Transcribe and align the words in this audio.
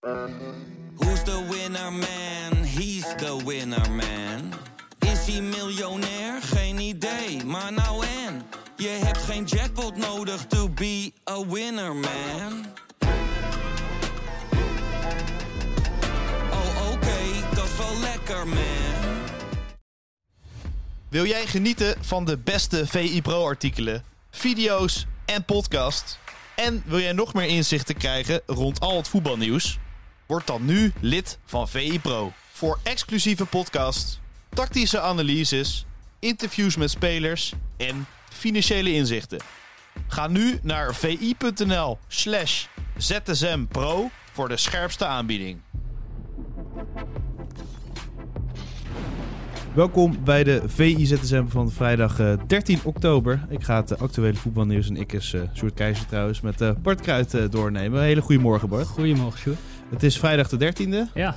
Who's 0.00 1.22
the 1.24 1.46
winner 1.50 1.90
man? 1.90 2.64
He's 2.64 3.04
the 3.16 3.42
winner 3.44 3.90
man. 3.90 4.52
Is 4.98 5.26
hij 5.26 5.40
miljonair? 5.40 6.42
Geen 6.42 6.78
idee, 6.78 7.44
maar 7.44 7.72
nou 7.72 8.06
en. 8.06 8.42
Je 8.76 8.88
hebt 8.88 9.18
geen 9.18 9.44
jackpot 9.44 9.96
nodig 9.96 10.46
to 10.46 10.68
be 10.68 11.12
a 11.30 11.46
winner 11.46 11.94
man. 11.94 12.66
Oh 16.50 16.92
oké, 16.92 17.54
dat 17.54 17.64
is 17.64 17.76
wel 17.76 18.00
lekker 18.00 18.48
man. 18.48 19.24
Wil 21.08 21.26
jij 21.26 21.46
genieten 21.46 21.96
van 22.00 22.24
de 22.24 22.38
beste 22.38 22.86
VI 22.86 23.22
Pro 23.22 23.46
artikelen, 23.46 24.04
video's 24.30 25.06
en 25.24 25.44
podcasts? 25.44 26.18
En 26.56 26.82
wil 26.86 27.00
jij 27.00 27.12
nog 27.12 27.34
meer 27.34 27.48
inzichten 27.48 27.96
krijgen 27.96 28.40
rond 28.46 28.80
al 28.80 28.96
het 28.96 29.08
voetbalnieuws? 29.08 29.79
Word 30.30 30.46
dan 30.46 30.64
nu 30.64 30.92
lid 31.00 31.38
van 31.44 31.68
VI 31.68 32.00
Pro. 32.00 32.32
Voor 32.52 32.78
exclusieve 32.82 33.46
podcasts, 33.46 34.20
tactische 34.48 35.00
analyses, 35.00 35.86
interviews 36.18 36.76
met 36.76 36.90
spelers 36.90 37.52
en 37.76 38.06
financiële 38.32 38.92
inzichten. 38.92 39.38
Ga 40.08 40.28
nu 40.28 40.58
naar 40.62 40.94
vi.nl 40.94 41.98
slash 42.08 42.66
zsmpro 42.96 44.10
voor 44.32 44.48
de 44.48 44.56
scherpste 44.56 45.04
aanbieding. 45.04 45.60
Welkom 49.74 50.24
bij 50.24 50.44
de 50.44 50.62
VIZSM 50.66 51.46
van 51.46 51.70
vrijdag 51.70 52.18
eh, 52.18 52.32
13 52.46 52.78
oktober. 52.84 53.46
Ik 53.48 53.62
ga 53.62 53.76
het 53.76 53.90
eh, 53.90 54.00
actuele 54.00 54.36
voetbalnieuws 54.36 54.88
en 54.88 54.96
ik 54.96 55.12
is 55.12 55.32
eh 55.32 55.40
Sjoerd 55.54 55.74
Keizer 55.74 56.06
trouwens 56.06 56.40
met 56.40 56.60
eh, 56.60 56.70
Bart 56.82 57.00
Kruid 57.00 57.34
eh, 57.34 57.44
doornemen. 57.50 57.98
Een 57.98 58.04
hele 58.04 58.22
goede 58.22 58.40
morgen 58.40 58.68
Bart. 58.68 58.86
Goedemorgen, 58.86 59.40
Sjoerd. 59.40 59.58
Het 59.90 60.02
is 60.02 60.18
vrijdag 60.18 60.48
de 60.48 60.56
13e 60.58 61.12
Ja. 61.14 61.34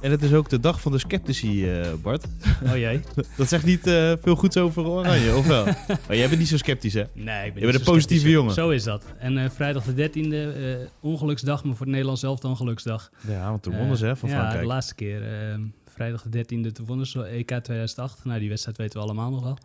en 0.00 0.10
het 0.10 0.22
is 0.22 0.32
ook 0.32 0.48
de 0.48 0.60
dag 0.60 0.80
van 0.80 0.92
de 0.92 0.98
sceptici 0.98 1.70
eh, 1.70 1.86
Bart. 2.02 2.24
Oh 2.66 2.76
jee. 2.76 3.00
Dat 3.36 3.48
zegt 3.48 3.64
niet 3.64 3.86
eh, 3.86 4.12
veel 4.22 4.34
goeds 4.36 4.56
over 4.56 4.86
Oranje, 4.86 5.36
of 5.36 5.46
wel? 5.46 5.64
Maar 6.06 6.16
jij 6.20 6.26
bent 6.28 6.38
niet 6.38 6.48
zo 6.48 6.56
sceptisch 6.56 6.94
hè? 6.94 7.04
Nee, 7.14 7.46
ik 7.46 7.52
ben 7.54 7.62
Je 7.62 7.70
bent 7.70 7.74
een 7.86 7.92
positieve 7.92 8.30
jongen. 8.30 8.54
Zo 8.54 8.70
is 8.70 8.84
dat. 8.84 9.04
En 9.18 9.38
eh, 9.38 9.50
vrijdag 9.50 9.84
de 9.84 10.08
13e, 10.10 10.32
eh, 10.32 10.86
ongeluksdag, 11.00 11.64
maar 11.64 11.72
voor 11.72 11.80
het 11.80 11.90
Nederlands 11.90 12.20
zelf 12.20 12.38
dan 12.38 12.56
geluksdag. 12.56 13.10
Ja, 13.28 13.50
want 13.50 13.62
toen 13.62 13.76
wonnen 13.76 13.96
ze 13.96 14.06
hè, 14.06 14.16
van 14.16 14.28
ja, 14.28 14.34
Frankrijk. 14.34 14.62
de 14.62 14.68
laatste 14.68 14.94
keer. 14.94 15.22
eh, 15.22 15.58
vrijdag 15.86 16.22
de 16.22 16.38
13e, 16.44 16.72
toen 16.72 16.86
wonnen 16.86 17.06
ze 17.06 17.22
EK 17.24 17.46
2008. 17.46 18.24
Nou, 18.24 18.40
die 18.40 18.48
wedstrijd 18.48 18.76
weten 18.76 18.98
we 18.98 19.04
allemaal 19.04 19.30
nog 19.30 19.42
wel. 19.42 19.58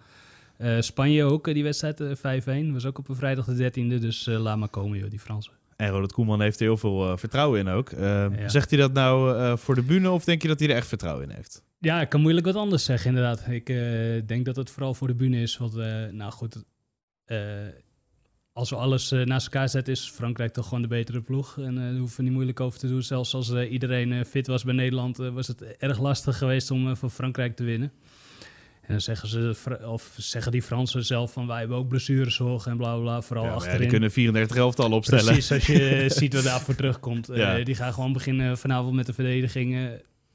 Spanje 0.82 1.24
ook, 1.24 1.54
die 1.54 1.64
wedstrijd 1.64 2.00
eh, 2.02 2.68
5-1. 2.68 2.72
Was 2.72 2.86
ook 2.86 2.98
op 2.98 3.10
een 3.10 3.16
vrijdag 3.16 3.46
de 3.46 3.72
13e, 3.72 4.00
dus 4.02 4.26
laat 4.26 4.58
maar 4.58 4.68
komen 4.70 4.98
joh, 5.00 5.10
die 5.10 5.20
Fransen. 5.20 5.52
En 5.76 5.90
Ronald 5.90 6.12
Koeman 6.12 6.42
heeft 6.42 6.60
er 6.60 6.66
heel 6.66 6.78
veel 6.78 7.10
eh, 7.10 7.18
vertrouwen 7.18 7.60
in 7.60 7.68
ook. 7.68 7.90
Eh, 7.90 8.28
Zegt 8.48 8.70
hij 8.70 8.80
dat 8.80 8.94
nou 8.94 9.38
eh, 9.38 9.58
voor 9.58 9.76
de 9.76 9.82
bühne 9.82 10.10
of 10.10 10.24
denk 10.24 10.42
je 10.42 10.48
dat 10.48 10.60
hij 10.60 10.70
er 10.70 10.76
echt 10.76 10.88
vertrouwen 10.88 11.30
in 11.30 11.36
heeft? 11.36 11.64
Ja, 11.80 12.02
ik 12.02 12.10
kan 12.10 12.22
moeilijk 12.22 12.46
wat 12.46 12.56
anders 12.56 12.86
zeggen, 12.86 13.10
inderdaad. 13.10 13.48
Ik 13.48 13.66
denk 14.28 14.46
dat 14.46 14.56
het 14.56 14.70
vooral 14.70 14.94
voor 14.94 15.08
de 15.08 15.16
bühne 15.16 15.42
is. 15.42 15.58
Want, 15.58 15.76
nou 16.12 16.32
goed, 16.32 16.64
als 18.54 18.70
we 18.70 18.76
alles 18.76 19.10
naast 19.10 19.46
elkaar 19.46 19.70
zetten, 19.70 19.94
is 19.94 20.10
Frankrijk 20.10 20.54
toch 20.54 20.68
gewoon 20.68 20.82
de 20.82 20.88
betere 20.88 21.22
ploeg. 21.22 21.58
En 21.58 21.76
daar 21.76 21.94
hoeven 21.94 22.18
we 22.18 22.24
niet 22.24 22.34
moeilijk 22.34 22.60
over 22.60 22.80
te 22.80 22.88
doen. 22.88 23.02
Zelfs 23.02 23.34
als 23.34 23.54
iedereen 23.54 24.26
fit 24.26 24.48
was 24.48 24.64
bij 24.64 24.74
Nederland, 24.74 25.18
was 25.18 25.48
het 25.48 25.62
erg 25.62 26.00
lastig 26.00 26.38
geweest 26.38 26.72
om 26.72 26.98
voor 26.98 27.10
Frankrijk 27.10 27.56
te 27.56 27.64
winnen. 27.64 27.92
En 28.84 28.90
dan 28.90 29.02
zeggen 29.02 29.28
ze, 29.28 29.56
of 29.86 30.14
zeggen 30.18 30.52
die 30.52 30.62
Fransen 30.62 31.06
zelf 31.06 31.32
van 31.34 31.48
wij 31.48 31.60
hebben 31.60 31.78
ook 31.78 31.88
blessurezorg 31.88 32.66
en 32.66 32.78
bla 32.78 32.98
bla. 32.98 33.22
Vooral 33.22 33.46
Ja, 33.46 33.52
achterin. 33.52 33.80
die 33.80 33.88
kunnen 33.88 34.12
34 34.12 34.58
elftal 34.58 34.92
opstellen. 34.92 35.26
Precies, 35.26 35.52
als 35.52 35.66
je 35.68 36.06
ziet 36.20 36.34
wat 36.34 36.44
daarvoor 36.44 36.76
terugkomt. 36.76 37.30
Eh, 37.30 37.66
die 37.66 37.76
gaan 37.76 37.94
gewoon 37.94 38.14
beginnen 38.14 38.58
vanavond 38.58 38.96
met 38.96 39.06
de 39.06 39.14
verdediging. 39.14 39.76
eh, 39.76 39.82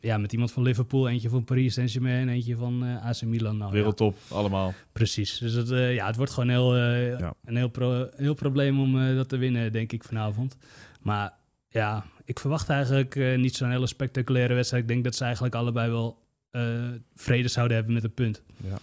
ja, 0.00 0.18
met 0.18 0.32
iemand 0.32 0.52
van 0.52 0.62
Liverpool, 0.62 1.08
eentje 1.08 1.28
van 1.28 1.44
Paris 1.44 1.74
Saint-Germain 1.74 2.20
en 2.20 2.28
eentje 2.28 2.56
van 2.56 2.84
eh, 2.84 3.06
AC 3.06 3.22
Milan. 3.22 3.56
Nou, 3.56 3.70
ja, 3.70 3.76
Wereldtop, 3.76 4.16
allemaal. 4.28 4.74
precies. 4.92 5.38
Dus 5.38 5.52
het, 5.52 5.70
eh, 5.70 5.94
ja, 5.94 6.06
het 6.06 6.16
wordt 6.16 6.32
gewoon 6.32 6.48
heel, 6.48 6.76
Ja. 6.76 7.34
een 7.44 7.56
heel, 7.56 7.68
pro- 7.68 8.08
heel 8.16 8.34
probleem 8.34 8.80
om 8.80 9.14
dat 9.16 9.28
te 9.28 9.36
winnen, 9.36 9.72
denk 9.72 9.92
ik, 9.92 10.04
vanavond. 10.04 10.56
Maar 11.00 11.32
ja, 11.68 12.04
ik 12.24 12.38
verwacht 12.40 12.68
eigenlijk 12.68 13.36
niet 13.36 13.56
zo'n 13.56 13.70
hele 13.70 13.86
spectaculaire 13.86 14.54
wedstrijd. 14.54 14.82
Ik 14.82 14.88
denk 14.88 15.04
dat 15.04 15.14
ze 15.14 15.24
eigenlijk 15.24 15.54
allebei 15.54 15.90
wel 15.90 16.26
eh, 16.50 16.88
vrede 17.14 17.48
zouden 17.48 17.76
hebben 17.76 17.94
met 17.94 18.04
een 18.04 18.14
punt. 18.14 18.42
Ja. 18.56 18.78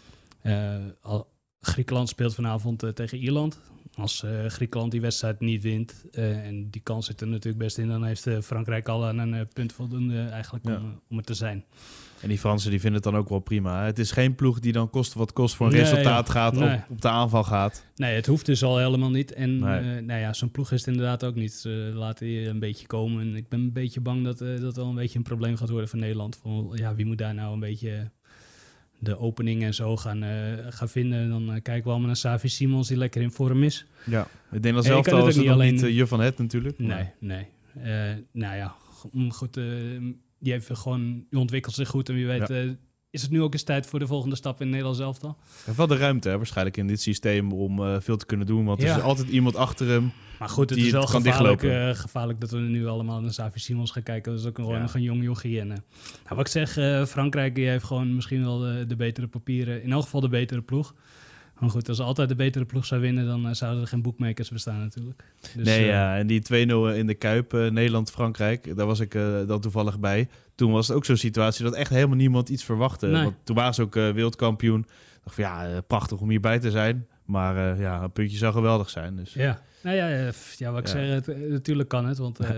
Eh, 1.02 1.20
Griekenland 1.60 2.10
speelt 2.10 2.36
vanavond 2.36 2.84
eh, 2.84 2.90
tegen 2.90 3.18
Ierland. 3.18 3.60
Als 3.96 4.24
eh, 4.24 4.46
Griekenland 4.46 4.92
die 4.92 5.02
wedstrijd 5.02 5.40
niet 5.40 5.64
wint, 5.64 6.06
eh, 6.12 6.46
en 6.48 6.70
die 6.70 6.82
kans 6.82 7.06
zit 7.06 7.22
er 7.22 7.28
natuurlijk 7.28 7.64
best 7.64 7.78
in, 7.78 7.88
dan 7.88 8.04
heeft 8.04 8.28
eh, 8.28 8.40
Frankrijk 8.42 8.88
al 8.88 9.06
aan 9.06 9.18
een 9.18 9.48
punt 9.54 9.74
voldoende 9.74 10.22
eigenlijk 10.28 10.66
om, 10.66 10.72
Ja. 10.72 10.82
om 11.10 11.18
het 11.18 11.26
te 11.26 11.34
zijn. 11.34 11.64
En 12.22 12.30
die 12.30 12.38
Fransen 12.40 12.70
die 12.70 12.80
vinden 12.80 13.02
het 13.02 13.12
dan 13.12 13.22
ook 13.22 13.30
wel 13.30 13.40
prima. 13.40 13.80
hè? 13.80 13.86
Het 13.86 14.00
is 14.00 14.12
geen 14.12 14.36
ploeg 14.36 14.60
die 14.60 14.72
dan 14.72 14.90
kost 14.90 15.14
wat 15.14 15.34
kost 15.34 15.56
voor 15.56 15.66
een 15.68 15.72
Nee, 15.74 15.82
resultaat 15.82 16.28
ja. 16.28 16.34
gaat, 16.34 16.54
Nee. 16.56 16.76
op, 16.76 16.84
op 16.90 17.02
de 17.02 17.08
aanval 17.10 17.44
gaat. 17.44 17.86
Nee, 17.96 18.16
het 18.16 18.26
hoeft 18.26 18.46
dus 18.46 18.64
al 18.64 18.78
helemaal 18.78 19.10
niet. 19.10 19.34
En 19.34 19.60
Nee. 19.60 20.02
nou 20.02 20.20
ja, 20.20 20.34
zo'n 20.34 20.52
ploeg 20.52 20.72
is 20.72 20.80
het 20.86 20.88
inderdaad 20.96 21.24
ook 21.26 21.36
niet. 21.36 21.54
Ze 21.54 21.92
laten 21.94 22.28
je 22.28 22.48
een 22.50 22.60
beetje 22.60 22.88
komen. 22.88 23.22
En 23.22 23.36
ik 23.36 23.50
ben 23.50 23.60
een 23.60 23.74
beetje 23.74 24.02
bang 24.02 24.24
dat 24.24 24.38
dat 24.38 24.76
wel 24.76 24.88
een 24.88 24.96
beetje 24.96 25.18
een 25.18 25.24
probleem 25.24 25.56
gaat 25.58 25.70
worden 25.70 25.90
voor 25.90 26.00
Nederland. 26.00 26.40
Van, 26.42 26.72
ja, 26.74 26.96
wie 26.96 27.06
moet 27.06 27.18
daar 27.18 27.34
nou 27.34 27.54
een 27.54 27.60
beetje 27.60 28.12
de 29.00 29.18
opening 29.18 29.64
en 29.64 29.74
zo 29.74 29.98
gaan, 29.98 30.24
eh, 30.24 30.32
gaan 30.70 30.90
vinden? 30.90 31.30
Dan 31.30 31.42
eh, 31.54 31.62
kijken 31.62 31.84
we 31.84 31.90
allemaal 31.90 32.08
naar 32.08 32.16
Savi 32.16 32.48
Simons, 32.48 32.88
die 32.88 32.98
lekker 32.98 33.22
in 33.22 33.32
vorm 33.32 33.64
is. 33.64 33.86
Ja. 34.06 34.28
Ik 34.52 34.64
denk 34.64 34.76
dat 34.76 34.84
je 34.86 34.90
zelf 34.92 35.08
al 35.08 35.28
is 35.28 35.36
niet 35.36 35.50
alleen- 35.50 35.74
niet 35.74 35.96
je 35.96 36.08
van 36.08 36.20
het 36.20 36.38
natuurlijk. 36.38 36.80
Nee, 36.80 36.88
maar- 36.88 37.14
nee. 37.20 37.48
Nou 38.32 38.56
ja, 38.56 38.76
go- 38.80 39.10
goed. 39.30 39.54
die, 40.40 40.52
heeft 40.52 40.70
gewoon, 40.78 41.26
die 41.30 41.40
ontwikkelt 41.40 41.76
zich 41.76 41.88
goed. 41.90 42.10
En 42.10 42.16
wie 42.16 42.26
weet 42.28 42.48
Ja. 42.48 42.76
Is 43.16 43.22
het 43.22 43.32
nu 43.32 43.42
ook 43.42 43.54
eens 43.54 43.64
tijd 43.64 43.86
voor 43.86 44.00
de 44.00 44.08
volgende 44.08 44.36
stap 44.36 44.62
in 44.62 44.70
Nederland 44.70 44.96
zelf 44.98 45.20
dan? 45.20 45.36
Heeft 45.66 45.78
wel 45.78 45.88
de 45.88 45.98
ruimte 45.98 46.30
hè, 46.30 46.38
waarschijnlijk 46.38 46.78
in 46.78 46.88
dit 46.88 47.02
systeem 47.02 47.52
om 47.52 47.84
eh, 47.84 47.96
veel 48.00 48.18
te 48.18 48.26
kunnen 48.26 48.46
doen. 48.48 48.66
Want 48.66 48.84
er 48.84 48.96
is 48.98 49.02
altijd 49.02 49.30
iemand 49.30 49.56
achter 49.56 49.88
hem. 49.88 50.12
Maar 50.40 50.50
goed, 50.50 50.70
het 50.70 50.78
Die 50.78 50.88
is 50.88 50.94
wel 50.94 51.02
het 51.02 51.10
gevaarlijk, 51.10 51.64
eh, 51.64 51.90
gevaarlijk 51.90 52.40
dat 52.40 52.50
we 52.52 52.58
nu 52.58 52.88
allemaal 52.88 53.22
naar 53.22 53.34
Savi 53.34 53.60
Simons 53.60 53.92
gaan 53.92 54.04
kijken. 54.04 54.32
Dat 54.32 54.42
is 54.42 54.48
ook 54.48 54.56
gewoon 54.56 54.76
Ja. 54.76 54.82
nog 54.82 54.94
een 54.94 55.02
jong 55.02 55.24
jochie. 55.24 55.60
En, 55.60 55.68
nou, 55.68 55.80
wat 56.28 56.40
ik 56.40 56.48
zeg, 56.48 56.78
eh, 56.78 57.06
Frankrijk 57.06 57.56
die 57.56 57.68
heeft 57.68 57.84
gewoon 57.86 58.16
misschien 58.16 58.44
wel 58.44 58.60
de, 58.60 58.86
de 58.88 58.96
betere 58.96 59.28
papieren. 59.28 59.84
In 59.84 59.92
elk 59.92 60.04
geval 60.04 60.22
de 60.22 60.30
betere 60.30 60.62
ploeg. 60.62 60.94
Maar 61.60 61.70
goed, 61.70 61.90
als 61.90 62.00
altijd 62.00 62.30
de 62.30 62.36
betere 62.36 62.66
ploeg 62.66 62.86
zou 62.86 63.02
winnen, 63.02 63.26
dan 63.26 63.48
eh, 63.48 63.54
zouden 63.54 63.82
er 63.82 63.88
geen 63.88 64.02
boekmakers 64.02 64.50
bestaan 64.50 64.80
natuurlijk. 64.80 65.24
Dus, 65.56 65.66
nee, 65.66 65.80
eh, 65.80 65.88
ja. 65.88 66.18
En 66.18 66.28
die 66.28 66.42
2-0 66.42 66.96
in 66.98 67.08
de 67.08 67.14
Kuip, 67.14 67.54
eh, 67.54 67.68
Nederland-Frankrijk, 67.72 68.76
daar 68.78 68.86
was 68.86 69.00
ik 69.00 69.16
eh, 69.16 69.48
dan 69.48 69.62
toevallig 69.62 70.00
bij. 70.00 70.28
Toen 70.56 70.72
was 70.72 70.88
het 70.88 70.96
ook 70.98 71.06
zo'n 71.06 71.18
situatie 71.18 71.64
dat 71.64 71.74
echt 71.74 71.90
helemaal 71.90 72.16
niemand 72.16 72.50
iets 72.50 72.64
verwachtte. 72.64 73.08
Nee. 73.08 73.24
Want 73.24 73.36
toen 73.44 73.56
waren 73.56 73.74
ze 73.74 73.82
ook 73.82 73.96
eh, 73.96 74.10
wereldkampioen. 74.12 74.86
Dacht 75.24 75.36
van 75.36 75.44
ja, 75.44 75.68
eh, 75.68 75.78
prachtig 75.88 76.20
om 76.20 76.30
hierbij 76.30 76.60
te 76.60 76.72
zijn. 76.72 77.08
Maar 77.26 77.72
eh, 77.74 77.80
ja, 77.80 78.02
een 78.04 78.12
puntje 78.12 78.38
zou 78.38 78.54
geweldig 78.54 78.90
zijn. 78.90 79.16
Dus. 79.16 79.34
Ja, 79.34 79.62
nou 79.84 79.96
ja, 79.96 80.10
eh, 80.10 80.30
ja 80.58 80.72
wat 80.72 80.80
ik 80.80 80.88
Ja. 80.88 80.92
zeg, 80.92 81.10
het, 81.10 81.28
eh, 81.28 81.50
natuurlijk 81.50 81.90
kan 81.90 82.06
het, 82.06 82.18
want 82.18 82.40
eh, 82.40 82.56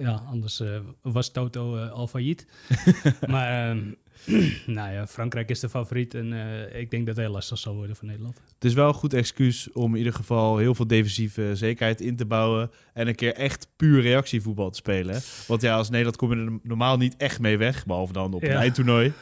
ja, 0.00 0.22
anders 0.26 0.60
eh, 0.60 0.68
was 1.02 1.30
Toto 1.30 1.76
eh, 1.76 1.90
al 1.90 2.06
failliet. 2.06 2.46
maar 3.26 3.68
ehm, 3.70 3.78
nou 4.66 4.92
ja, 4.92 5.06
Frankrijk 5.06 5.50
is 5.50 5.60
de 5.60 5.68
favoriet 5.68 6.14
en 6.14 6.32
eh, 6.32 6.80
ik 6.80 6.90
denk 6.90 7.06
dat 7.06 7.16
het 7.16 7.24
heel 7.24 7.34
lastig 7.34 7.58
zal 7.58 7.74
worden 7.74 7.96
voor 7.96 8.06
Nederland. 8.08 8.40
Het 8.54 8.64
is 8.64 8.74
wel 8.74 8.88
een 8.88 8.94
goed 8.94 9.14
excuus 9.14 9.72
om 9.72 9.92
in 9.92 9.98
ieder 9.98 10.12
geval 10.12 10.56
heel 10.58 10.74
veel 10.74 10.86
defensieve 10.86 11.50
zekerheid 11.56 12.00
in 12.00 12.16
te 12.16 12.26
bouwen. 12.26 12.70
En 12.94 13.08
een 13.08 13.14
keer 13.14 13.34
echt 13.34 13.68
puur 13.76 14.00
reactievoetbal 14.02 14.70
te 14.70 14.76
spelen. 14.76 15.20
Want 15.46 15.62
ja, 15.62 15.76
als 15.76 15.88
Nederland 15.90 16.16
kom 16.16 16.30
je 16.38 16.44
er 16.46 16.58
normaal 16.62 16.96
niet 16.96 17.14
echt 17.16 17.40
mee 17.40 17.58
weg. 17.58 17.86
Behalve 17.86 18.12
dan 18.12 18.34
op 18.34 18.42
een 18.42 18.48
Ja. 18.48 18.58
eindtoernooi. 18.58 19.12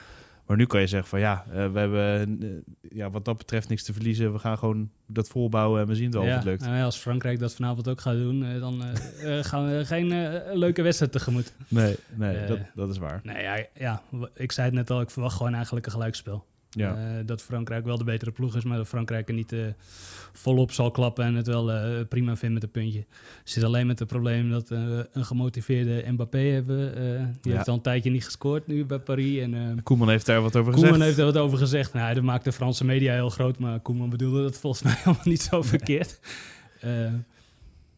Maar 0.46 0.56
nu 0.56 0.66
kan 0.66 0.80
je 0.80 0.86
zeggen 0.86 1.08
van 1.08 1.20
ja, 1.20 1.44
eh, 1.50 1.72
we 1.72 1.78
hebben 1.78 2.42
eh, 2.42 2.90
ja, 2.96 3.10
wat 3.10 3.24
dat 3.24 3.36
betreft 3.36 3.68
niks 3.68 3.82
te 3.82 3.92
verliezen. 3.92 4.32
We 4.32 4.38
gaan 4.38 4.58
gewoon 4.58 4.90
dat 5.06 5.28
volbouwen 5.28 5.80
en 5.80 5.86
we 5.86 5.94
zien 5.94 6.04
het 6.04 6.14
wel 6.14 6.22
of 6.22 6.28
ja, 6.28 6.34
het 6.34 6.44
lukt. 6.44 6.62
nou 6.62 6.76
ja, 6.76 6.84
als 6.84 6.96
Frankrijk 6.96 7.38
dat 7.38 7.54
vanavond 7.54 7.88
ook 7.88 8.00
gaat 8.00 8.16
doen, 8.16 8.44
eh, 8.44 8.60
dan 8.60 8.82
gaan 9.44 9.66
we 9.66 9.84
geen 9.84 10.08
leuke 10.58 10.82
wedstrijd 10.82 11.12
tegemoet. 11.12 11.52
Nee, 11.68 11.96
nee 12.14 12.46
dat, 12.46 12.58
dat 12.74 12.90
is 12.90 12.98
waar. 12.98 13.20
Nee, 13.22 13.42
ja, 13.42 13.66
ja, 13.74 14.02
ik 14.34 14.52
zei 14.52 14.66
het 14.66 14.74
net 14.74 14.90
al, 14.90 15.00
ik 15.00 15.10
verwacht 15.10 15.36
gewoon 15.36 15.54
eigenlijk 15.54 15.86
een 15.86 15.92
gelijkspel. 15.92 16.44
Ja. 16.76 16.96
Eh, 16.96 17.26
dat 17.26 17.42
Frankrijk 17.42 17.84
wel 17.84 17.98
de 17.98 18.04
betere 18.04 18.30
ploeg 18.30 18.56
is, 18.56 18.64
maar 18.64 18.76
dat 18.76 18.88
Frankrijk 18.88 19.28
er 19.28 19.34
niet 19.34 19.52
eh, 19.52 19.60
volop 20.32 20.72
zal 20.72 20.90
klappen 20.90 21.24
en 21.24 21.34
het 21.34 21.46
wel 21.46 21.72
eh, 21.72 22.06
prima 22.08 22.36
vindt 22.36 22.54
met 22.54 22.62
een 22.62 22.70
puntje. 22.70 23.04
Zit 23.44 23.62
alleen 23.62 23.86
met 23.86 23.98
het 23.98 24.08
probleem 24.08 24.50
dat 24.50 24.70
eh, 24.70 24.98
een 25.12 25.24
gemotiveerde 25.24 26.04
Mbappé 26.10 26.38
hebben. 26.38 26.94
die 27.40 27.50
Ja. 27.50 27.56
heeft 27.56 27.68
al 27.68 27.74
een 27.74 27.80
tijdje 27.80 28.10
niet 28.10 28.24
gescoord 28.24 28.66
nu 28.66 28.84
bij 28.84 28.98
Paris. 28.98 29.38
En, 29.40 29.80
Koeman 29.82 30.08
heeft 30.08 30.26
daar 30.26 30.40
wat 30.40 30.56
over 30.56 30.72
Koeman 30.72 30.88
gezegd. 30.92 31.06
heeft 31.06 31.18
er 31.18 31.24
wat 31.32 31.36
over 31.44 31.58
gezegd. 31.58 31.92
Nou, 31.92 32.14
dat 32.14 32.22
maakt 32.22 32.44
de 32.44 32.52
Franse 32.52 32.84
media 32.84 33.12
heel 33.12 33.30
groot, 33.30 33.58
maar 33.58 33.80
Koeman 33.80 34.10
bedoelde 34.10 34.42
dat 34.42 34.58
volgens 34.58 34.82
mij 34.82 34.92
helemaal 35.04 35.20
niet 35.24 35.42
zo 35.42 35.62
verkeerd. 35.62 36.20
Eh, 36.80 36.90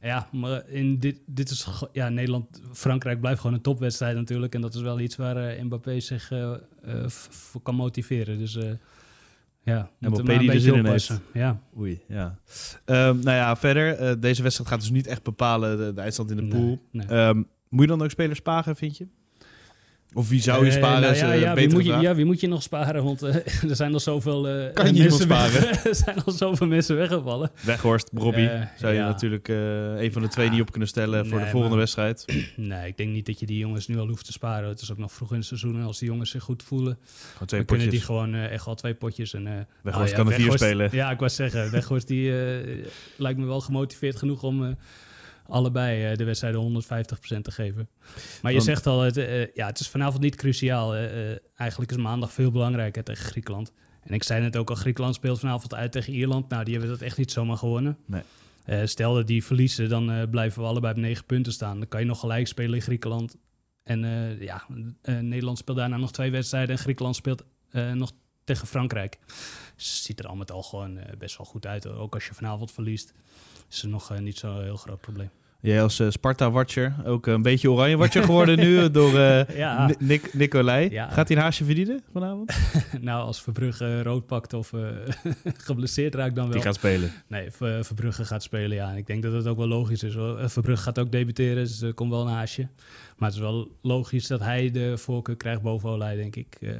ja, 0.00 0.28
maar 0.32 0.68
in 0.68 0.98
dit, 0.98 1.20
dit 1.26 1.50
is 1.50 1.68
ja, 1.92 2.08
Nederland-Frankrijk 2.08 3.20
blijft 3.20 3.40
gewoon 3.40 3.56
een 3.56 3.62
topwedstrijd 3.62 4.16
natuurlijk. 4.16 4.54
En 4.54 4.60
dat 4.60 4.74
is 4.74 4.80
wel 4.80 5.00
iets 5.00 5.16
waar 5.16 5.36
eh, 5.36 5.62
Mbappé 5.62 6.00
zich 6.00 6.30
eh, 6.30 6.52
eh, 6.82 7.08
voor 7.08 7.60
kan 7.60 7.74
motiveren. 7.74 8.38
Dus 8.38 8.58
ja, 9.62 9.90
Mbappé 9.98 10.38
die 10.38 10.52
er 10.52 10.60
zin 10.60 10.74
in 10.74 10.86
oppassen. 10.86 11.20
Ja. 11.32 11.60
Oei, 11.78 12.00
ja. 12.08 12.38
Ehm, 12.84 13.18
nou 13.18 13.36
ja, 13.36 13.56
verder. 13.56 14.20
deze 14.20 14.42
wedstrijd 14.42 14.70
gaat 14.70 14.80
dus 14.80 14.90
niet 14.90 15.06
echt 15.06 15.22
bepalen 15.22 15.78
de, 15.78 15.92
de 15.92 16.00
eindstand 16.00 16.30
in 16.30 16.36
de 16.36 16.56
pool. 16.56 16.80
nee. 16.92 17.06
Ehm, 17.06 17.42
Moet 17.68 17.82
je 17.82 17.86
dan 17.86 18.02
ook 18.02 18.10
spelers 18.10 18.38
sparen, 18.38 18.76
vind 18.76 18.96
je? 18.96 19.06
Of 20.14 20.28
wie 20.28 20.40
zou 20.42 20.64
je 20.64 20.70
Eh, 20.70 20.76
sparen? 20.76 21.00
nou 21.00 21.14
ja, 21.16 21.32
ja, 21.32 21.54
wie 21.54 21.68
moet 21.72 21.84
je, 21.84 21.90
vraag. 21.90 22.02
ja, 22.02 22.14
wie 22.14 22.24
moet 22.24 22.40
je 22.40 22.48
nog 22.48 22.62
sparen? 22.62 23.04
Want 23.04 23.22
eh, 23.22 23.34
er 23.70 23.76
zijn 23.76 23.92
al 23.92 24.00
zoveel 24.00 24.48
eh, 24.48 24.72
Kan 24.74 24.86
je 24.86 24.92
niemand 24.92 25.10
mensen 25.18 25.28
weg- 25.28 25.50
sparen? 25.52 25.84
er 25.90 25.94
zijn 25.94 26.24
al 26.24 26.32
zoveel 26.32 26.66
mensen 26.66 26.96
weggevallen. 26.96 27.50
Weghorst, 27.60 28.10
Robbie. 28.14 28.50
Zou 28.76 28.92
je 28.94 29.00
natuurlijk 29.00 29.48
eh, 29.48 29.56
een 30.02 30.12
van 30.12 30.22
de 30.22 30.28
twee 30.28 30.50
niet 30.50 30.60
op 30.60 30.70
kunnen 30.70 30.88
stellen 30.88 31.26
voor 31.28 31.38
de 31.38 31.44
volgende 31.44 31.68
maar- 31.68 31.78
wedstrijd. 31.78 32.24
Nee, 32.56 32.86
ik 32.88 32.96
denk 32.96 33.10
niet 33.12 33.26
dat 33.26 33.40
je 33.40 33.46
die 33.46 33.58
jongens 33.58 33.86
nu 33.86 33.98
al 33.98 34.08
hoeft 34.08 34.24
te 34.24 34.32
sparen. 34.32 34.68
Het 34.68 34.80
is 34.80 34.90
ook 34.92 34.98
nog 34.98 35.12
vroeg 35.12 35.30
in 35.30 35.36
het 35.36 35.46
seizoen. 35.46 35.76
En 35.76 35.82
als 35.84 35.98
die 35.98 36.08
jongens 36.08 36.30
zich 36.30 36.42
goed 36.42 36.62
voelen, 36.62 36.98
Gewoon 37.32 37.46
twee 37.48 37.60
dan 37.60 37.68
kunnen 37.68 37.90
die 37.90 38.00
gewoon 38.00 38.34
eh, 38.34 38.52
echt 38.52 38.66
al 38.66 38.74
twee 38.74 38.94
potjes. 38.94 39.34
En, 39.34 39.46
eh, 39.46 39.52
Weghorst 39.82 40.12
nou 40.14 40.24
kan 40.24 40.32
er 40.32 40.40
vier 40.40 40.52
spelen. 40.52 40.88
Ja, 40.92 41.10
ik 41.10 41.18
wou 41.18 41.30
zeggen, 41.30 41.70
Weghorst 41.70 42.06
die 42.08 42.40
eh, 42.42 42.84
lijkt 43.16 43.38
me 43.38 43.46
wel 43.46 43.60
gemotiveerd 43.60 44.16
genoeg 44.16 44.42
om 44.42 44.64
eh, 44.64 44.70
allebei 45.48 46.04
eh, 46.04 46.16
de 46.16 46.24
wedstrijden 46.24 46.82
150% 46.84 47.40
te 47.42 47.50
geven. 47.50 47.88
Maar 48.42 48.52
je 48.52 48.60
zegt 48.60 48.86
al, 48.86 49.00
het, 49.00 49.16
eh, 49.16 49.54
ja, 49.54 49.66
het 49.66 49.80
is 49.80 49.88
vanavond 49.88 50.22
niet 50.22 50.36
cruciaal. 50.36 50.94
eh, 50.94 51.36
eigenlijk 51.54 51.90
is 51.90 51.96
maandag 51.96 52.32
veel 52.32 52.50
belangrijker 52.50 53.04
tegen 53.04 53.24
Griekenland. 53.24 53.72
En 54.02 54.14
ik 54.14 54.22
zei 54.22 54.42
net 54.42 54.56
ook 54.56 54.70
al, 54.70 54.76
Griekenland 54.76 55.14
speelt 55.14 55.38
vanavond 55.38 55.74
uit 55.74 55.92
tegen 55.92 56.12
Ierland. 56.12 56.48
Nou, 56.48 56.64
die 56.64 56.72
hebben 56.72 56.92
dat 56.92 57.00
echt 57.00 57.18
niet 57.18 57.32
zomaar 57.32 57.56
gewonnen. 57.56 57.98
Nee. 58.06 58.22
Stel 58.86 59.14
dat 59.14 59.26
die 59.26 59.44
verliezen, 59.44 59.88
dan 59.88 60.30
blijven 60.30 60.62
we 60.62 60.68
allebei 60.68 60.94
op 60.94 61.00
negen 61.00 61.24
punten 61.24 61.52
staan. 61.52 61.78
Dan 61.78 61.88
kan 61.88 62.00
je 62.00 62.06
nog 62.06 62.20
gelijk 62.20 62.46
spelen 62.46 62.74
in 62.74 62.82
Griekenland. 62.82 63.36
En 63.82 64.00
ja, 64.40 64.66
Nederland 65.02 65.58
speelt 65.58 65.76
daarna 65.76 65.96
nog 65.96 66.12
twee 66.12 66.30
wedstrijden. 66.30 66.70
En 66.70 66.78
Griekenland 66.78 67.16
speelt 67.16 67.44
nog 67.94 68.12
tegen 68.44 68.66
Frankrijk. 68.66 69.18
Ziet 69.76 70.18
er 70.18 70.26
al 70.26 70.36
met 70.36 70.50
al 70.50 70.62
gewoon 70.62 70.98
best 71.18 71.36
wel 71.36 71.46
goed 71.46 71.66
uit. 71.66 71.84
hoor. 71.84 71.94
Ook 71.94 72.14
als 72.14 72.26
je 72.26 72.34
vanavond 72.34 72.72
verliest, 72.72 73.14
is 73.70 73.82
er 73.82 73.88
nog 73.88 74.10
eh, 74.12 74.18
niet 74.18 74.38
zo'n 74.38 74.62
heel 74.62 74.76
groot 74.76 75.00
probleem. 75.00 75.30
Jij 75.60 75.82
als 75.82 75.98
eh, 76.00 76.10
Sparta-watcher, 76.10 76.94
ook 77.04 77.26
een 77.26 77.42
beetje 77.42 77.70
oranje-watcher 77.70 78.22
geworden 78.30 78.58
nu 78.58 78.78
eh, 78.78 78.92
door 78.92 79.18
eh, 79.18 79.56
Ja. 79.56 79.86
Ni- 79.86 79.94
Nick, 79.98 80.34
Nicolai. 80.34 80.90
Ja. 80.90 81.08
Gaat 81.08 81.28
hij 81.28 81.36
een 81.36 81.42
haasje 81.42 81.64
verdienen 81.64 82.02
vanavond? 82.12 82.56
nou, 83.00 83.24
als 83.26 83.42
Verbrugge 83.42 84.02
rood 84.02 84.26
pakt 84.26 84.52
of 84.52 84.72
eh, 84.72 84.80
geblesseerd 85.66 86.14
raakt 86.14 86.34
dan 86.34 86.44
wel. 86.44 86.52
Die 86.52 86.62
gaat 86.62 86.74
spelen. 86.74 87.10
Nee, 87.26 87.50
Ver- 87.50 87.84
Verbrugge 87.84 88.24
gaat 88.24 88.42
spelen, 88.42 88.76
ja. 88.76 88.90
En 88.90 88.96
ik 88.96 89.06
denk 89.06 89.22
dat 89.22 89.32
het 89.32 89.46
ook 89.46 89.56
wel 89.56 89.66
logisch 89.68 90.02
is. 90.02 90.14
hoor. 90.14 90.38
Eh, 90.38 90.48
Verbrugge 90.48 90.82
gaat 90.82 90.98
ook 90.98 91.12
debuteren, 91.12 91.56
dus 91.64 91.80
er 91.82 91.94
komt 91.94 92.10
wel 92.10 92.20
een 92.26 92.32
haasje. 92.32 92.68
Maar 93.16 93.28
het 93.28 93.36
is 93.38 93.44
wel 93.44 93.76
logisch 93.82 94.26
dat 94.26 94.40
hij 94.40 94.70
de 94.70 94.98
voorkeur 94.98 95.36
krijgt 95.36 95.62
boven 95.62 95.88
Olij, 95.90 96.16
denk 96.16 96.36
ik. 96.36 96.56
Eh, 96.60 96.70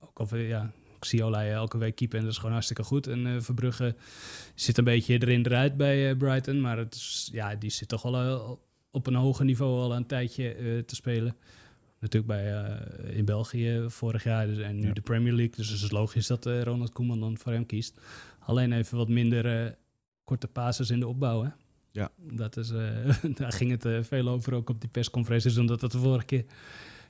ook 0.00 0.18
al, 0.18 0.26
eh, 0.38 0.48
ja, 0.48 0.70
ik 0.98 1.04
zie 1.04 1.24
Olij 1.24 1.52
elke 1.52 1.78
week 1.78 1.96
keepen 1.96 2.18
en 2.18 2.24
dat 2.24 2.32
is 2.32 2.38
gewoon 2.38 2.52
hartstikke 2.52 2.82
goed. 2.82 3.06
En 3.06 3.26
eh, 3.26 3.40
Verbrugge 3.40 3.94
zit 4.54 4.78
een 4.78 4.84
beetje 4.84 5.12
erin 5.22 5.46
eruit 5.46 5.76
bij 5.76 6.10
eh, 6.10 6.16
Brighton. 6.16 6.60
Maar 6.60 6.78
het 6.78 6.94
is, 6.94 7.28
ja, 7.32 7.54
die 7.54 7.70
zit 7.70 7.88
toch 7.88 8.04
al 8.04 8.16
eh, 8.16 8.50
op 8.90 9.06
een 9.06 9.14
hoger 9.14 9.44
niveau 9.44 9.80
al 9.80 9.94
een 9.94 10.06
tijdje 10.06 10.82
te 10.86 10.94
spelen. 10.94 11.36
Natuurlijk 12.00 12.32
bij, 12.32 12.78
in 13.16 13.24
België 13.24 13.84
vorig 13.86 14.24
jaar 14.24 14.46
dus, 14.46 14.58
en 14.58 14.76
nu 14.76 14.86
Ja. 14.86 14.92
de 14.92 15.00
Premier 15.00 15.32
League. 15.32 15.54
Dus 15.56 15.68
het 15.68 15.80
is 15.80 15.90
logisch 15.90 16.26
dat 16.26 16.46
Ronald 16.46 16.92
Koeman 16.92 17.20
dan 17.20 17.38
voor 17.38 17.52
hem 17.52 17.66
kiest. 17.66 18.00
Alleen 18.38 18.72
even 18.72 18.96
wat 18.96 19.08
minder 19.08 19.76
korte 20.24 20.48
pases 20.48 20.90
in 20.90 21.00
de 21.00 21.06
opbouw. 21.06 21.42
Hè? 21.42 21.50
Ja. 21.90 22.10
Dat 22.16 22.56
is, 22.56 22.68
daar 23.38 23.52
ging 23.52 23.82
het 23.82 24.06
veel 24.06 24.28
over 24.28 24.54
ook 24.54 24.70
op 24.70 24.80
die 24.80 24.90
persconferenties. 24.90 25.58
Omdat 25.58 25.80
het 25.80 25.92
de 25.92 25.98
vorige 25.98 26.26
keer 26.26 26.44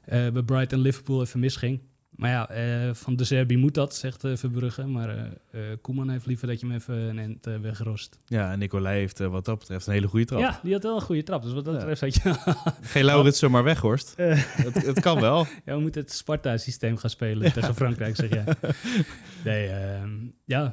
bij 0.05 0.43
Brighton 0.43 0.81
Liverpool 0.81 1.23
even 1.23 1.41
misging. 1.41 1.81
Maar 2.19 2.31
ja, 2.31 2.49
eh, 2.49 2.94
van 2.94 3.17
de 3.17 3.25
Serbi 3.25 3.56
moet 3.56 3.75
dat, 3.75 3.94
zegt 3.94 4.25
eh, 4.25 4.37
Verbrugge. 4.37 4.87
Maar 4.87 5.19
eh, 5.50 5.61
Koeman 5.81 6.09
heeft 6.09 6.26
liever 6.26 6.47
dat 6.47 6.61
je 6.61 6.67
hem 6.67 6.75
even 6.75 6.94
een 6.94 7.19
end 7.19 7.62
wegrost. 7.62 8.19
Ja, 8.26 8.53
en 8.53 8.59
Nicolai 8.59 8.99
heeft 8.99 9.19
wat 9.19 9.44
dat 9.44 9.59
betreft 9.59 9.87
een 9.87 9.93
hele 9.93 10.06
goede 10.06 10.25
trap. 10.25 10.41
Ja, 10.41 10.61
die 10.62 10.73
had 10.73 10.82
wel 10.82 10.94
een 10.94 11.00
goede 11.00 11.23
trap. 11.23 11.43
Dus 11.43 11.53
wat 11.53 11.65
dat 11.65 11.75
betreft 11.75 12.00
had 12.00 12.15
je... 12.15 12.35
Geen 12.93 13.05
Laurits 13.05 13.38
zomaar 13.38 13.65
weghorst. 13.65 14.15
Het, 14.17 14.87
het 14.87 15.00
kan 15.00 15.20
wel. 15.20 15.47
Ja, 15.65 15.75
we 15.75 15.81
moeten 15.81 16.00
het 16.00 16.12
Sparta-systeem 16.12 16.97
gaan 16.97 17.11
spelen 17.11 17.53
tegen 17.53 17.75
Frankrijk, 17.75 18.17
zeg 18.17 18.31
jij. 18.31 18.44
Nee, 19.44 19.69
ehm, 19.69 20.11
ja, 20.44 20.73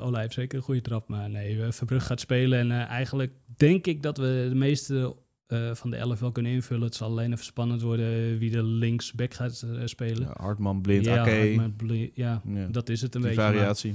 Ola 0.00 0.20
heeft 0.20 0.34
zeker 0.34 0.58
een 0.58 0.64
goede 0.64 0.80
trap. 0.80 1.08
Maar 1.08 1.30
nee, 1.30 1.72
Verbrugge 1.72 2.06
gaat 2.06 2.20
spelen. 2.20 2.58
En 2.58 2.88
eigenlijk 2.88 3.32
denk 3.56 3.86
ik 3.86 4.02
dat 4.02 4.16
we 4.16 4.46
de 4.48 4.54
meeste 4.54 5.16
uh, 5.48 5.74
van 5.74 5.90
de 5.90 5.96
elf 5.96 6.20
wel 6.20 6.32
kunnen 6.32 6.52
invullen. 6.52 6.84
Het 6.84 6.94
zal 6.94 7.08
alleen 7.08 7.32
even 7.32 7.44
spannend 7.44 7.82
worden 7.82 8.38
wie 8.38 8.50
de 8.50 8.62
linksback 8.62 9.34
gaat 9.34 9.64
uh, 9.66 9.80
spelen. 9.84 10.20
Ja, 10.20 10.34
Hartman, 10.36 10.80
Blind, 10.80 11.04
ja. 11.04 11.16
Hartman, 11.28 11.76
Blind, 11.76 12.10
ja, 12.14 12.42
Ja. 12.54 12.66
dat 12.66 12.88
is 12.88 13.00
het 13.00 13.14
een 13.14 13.20
Die 13.20 13.30
beetje. 13.30 13.44
variatie. 13.46 13.94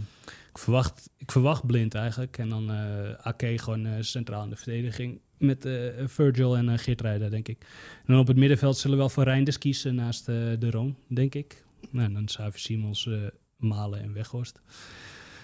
Ik 0.49 0.57
verwacht, 0.57 1.09
ik 1.17 1.31
verwacht 1.31 1.65
Blind 1.65 1.93
eigenlijk. 1.95 2.37
En 2.37 2.49
dan 2.49 2.71
uh, 2.71 3.11
Ake 3.21 3.57
gewoon 3.57 4.03
centraal 4.03 4.43
in 4.43 4.49
de 4.49 4.55
verdediging. 4.55 5.19
Met 5.37 5.69
Virgil 6.05 6.57
en 6.57 6.67
uh, 6.69 6.77
Geertruida, 6.77 7.29
denk 7.29 7.47
ik. 7.47 7.57
En 7.97 8.05
dan 8.13 8.19
op 8.19 8.27
het 8.27 8.37
middenveld 8.37 8.77
zullen 8.77 8.95
we 8.95 9.01
wel 9.03 9.09
voor 9.11 9.23
Reinders 9.23 9.57
kiezen 9.57 9.95
naast 9.95 10.25
de 10.25 10.69
Roon, 10.69 10.95
denk 11.07 11.35
ik. 11.35 11.63
Nou, 11.89 12.05
en 12.05 12.13
dan 12.13 12.25
Xavier 12.25 12.59
Simons, 12.59 13.09
Malen 13.57 14.01
en 14.01 14.13
Weghorst. 14.13 14.61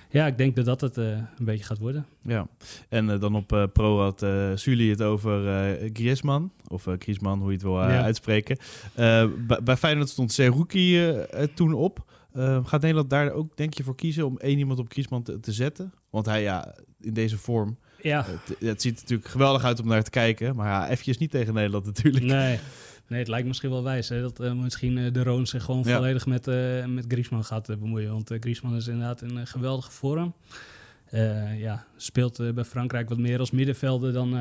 Ja, 0.09 0.27
ik 0.27 0.37
denk 0.37 0.55
dat 0.55 0.65
dat 0.65 0.81
het 0.81 0.97
uh, 0.97 1.05
een 1.07 1.45
beetje 1.45 1.63
gaat 1.65 1.77
worden. 1.77 2.05
Ja, 2.21 2.47
en 2.89 3.09
uh, 3.09 3.19
dan 3.19 3.35
op 3.35 3.51
uh, 3.53 3.63
pro 3.73 3.99
had 3.99 4.23
uh, 4.23 4.51
Sully 4.55 4.89
het 4.89 5.01
over 5.01 5.43
uh, 5.81 5.89
Griezmann, 5.93 6.51
of 6.67 6.87
Griezmann, 6.99 7.39
hoe 7.39 7.47
je 7.47 7.53
het 7.53 7.63
wil 7.63 7.73
Ja. 7.81 8.03
uitspreken. 8.03 8.57
Bij, 9.63 9.77
Feyenoord 9.77 10.09
stond 10.09 10.31
Seruki 10.31 11.13
toen 11.53 11.73
op. 11.73 12.05
Gaat 12.63 12.81
Nederland 12.81 13.09
daar 13.09 13.31
ook, 13.31 13.57
denk 13.57 13.73
je, 13.73 13.83
voor 13.83 13.95
kiezen 13.95 14.25
om 14.25 14.37
één 14.37 14.57
iemand 14.57 14.79
op 14.79 14.91
Griezmann 14.91 15.23
te, 15.23 15.39
te 15.39 15.51
zetten? 15.51 15.93
Want 16.09 16.25
hij, 16.25 16.41
ja, 16.41 16.75
in 17.01 17.13
deze 17.13 17.37
vorm, 17.37 17.77
Ja, 18.01 18.25
het, 18.27 18.59
het 18.59 18.81
ziet 18.81 18.95
natuurlijk 19.01 19.29
geweldig 19.29 19.63
uit 19.63 19.79
om 19.81 19.87
naar 19.87 20.03
te 20.03 20.09
kijken. 20.09 20.55
Maar 20.55 20.67
ja, 20.67 20.89
eventjes 20.89 21.17
niet 21.17 21.31
tegen 21.31 21.53
Nederland 21.53 21.85
natuurlijk. 21.85 22.25
nee. 22.25 22.59
Nee, 23.07 23.19
het 23.19 23.27
lijkt 23.27 23.47
misschien 23.47 23.69
wel 23.69 23.83
wijs 23.83 24.09
hè, 24.09 24.21
dat 24.21 24.41
uh, 24.41 24.53
misschien 24.53 24.97
uh, 24.97 25.13
de 25.13 25.23
Roon 25.23 25.47
zich 25.47 25.63
gewoon 25.63 25.83
Ja. 25.85 25.95
volledig 25.95 26.25
met, 26.25 26.47
uh, 26.47 26.85
met 26.85 27.05
Griezmann 27.07 27.43
gaat 27.43 27.67
bemoeien. 27.79 28.11
Want 28.11 28.31
Griezmann 28.39 28.75
is 28.75 28.87
inderdaad 28.87 29.21
in 29.21 29.35
een 29.35 29.47
geweldige 29.47 29.91
vorm. 29.91 30.33
Ja, 31.57 31.85
speelt 31.97 32.53
bij 32.55 32.63
Frankrijk 32.63 33.09
wat 33.09 33.17
meer 33.17 33.39
als 33.39 33.51
middenvelder 33.51 34.13
dan, 34.13 34.31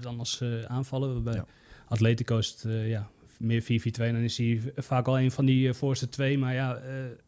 dan 0.00 0.18
als 0.18 0.42
aanvaller. 0.66 1.22
Bij 1.22 1.34
Ja. 1.34 1.46
Atletico 1.88 2.38
is 2.38 2.48
het 2.50 2.86
ja, 2.86 3.08
meer 3.38 3.62
4-4-2. 3.62 3.66
Dan 3.96 4.14
is 4.16 4.38
hij 4.38 4.60
vaak 4.76 5.06
al 5.08 5.18
een 5.18 5.30
van 5.30 5.44
die 5.44 5.72
voorste 5.72 6.08
twee. 6.08 6.38
Maar 6.38 6.54
ja, 6.54 6.80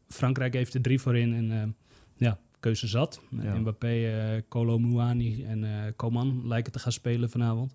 Frankrijk 0.08 0.54
heeft 0.54 0.74
er 0.74 0.80
drie 0.80 1.00
voor 1.00 1.16
in. 1.16 1.34
En 1.34 1.76
ja, 2.16 2.38
keuze 2.60 2.86
zat. 2.86 3.20
Ja. 3.42 3.54
Mbappé, 3.58 4.44
Kolo 4.48 4.78
Muani 4.78 5.44
en 5.44 5.92
Coman 5.96 6.48
lijken 6.48 6.72
te 6.72 6.78
gaan 6.78 6.92
spelen 6.92 7.30
vanavond. 7.30 7.74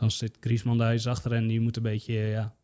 Dus 0.00 0.18
dan 0.18 0.28
zit 0.28 0.36
Griezmann 0.40 0.78
daar 0.78 0.92
eens 0.92 1.06
achter 1.06 1.32
en 1.32 1.46
die 1.46 1.60
moet 1.60 1.76
een 1.76 1.82
beetje 1.82 2.12
uh, 2.12 2.30
ja, 2.32 2.54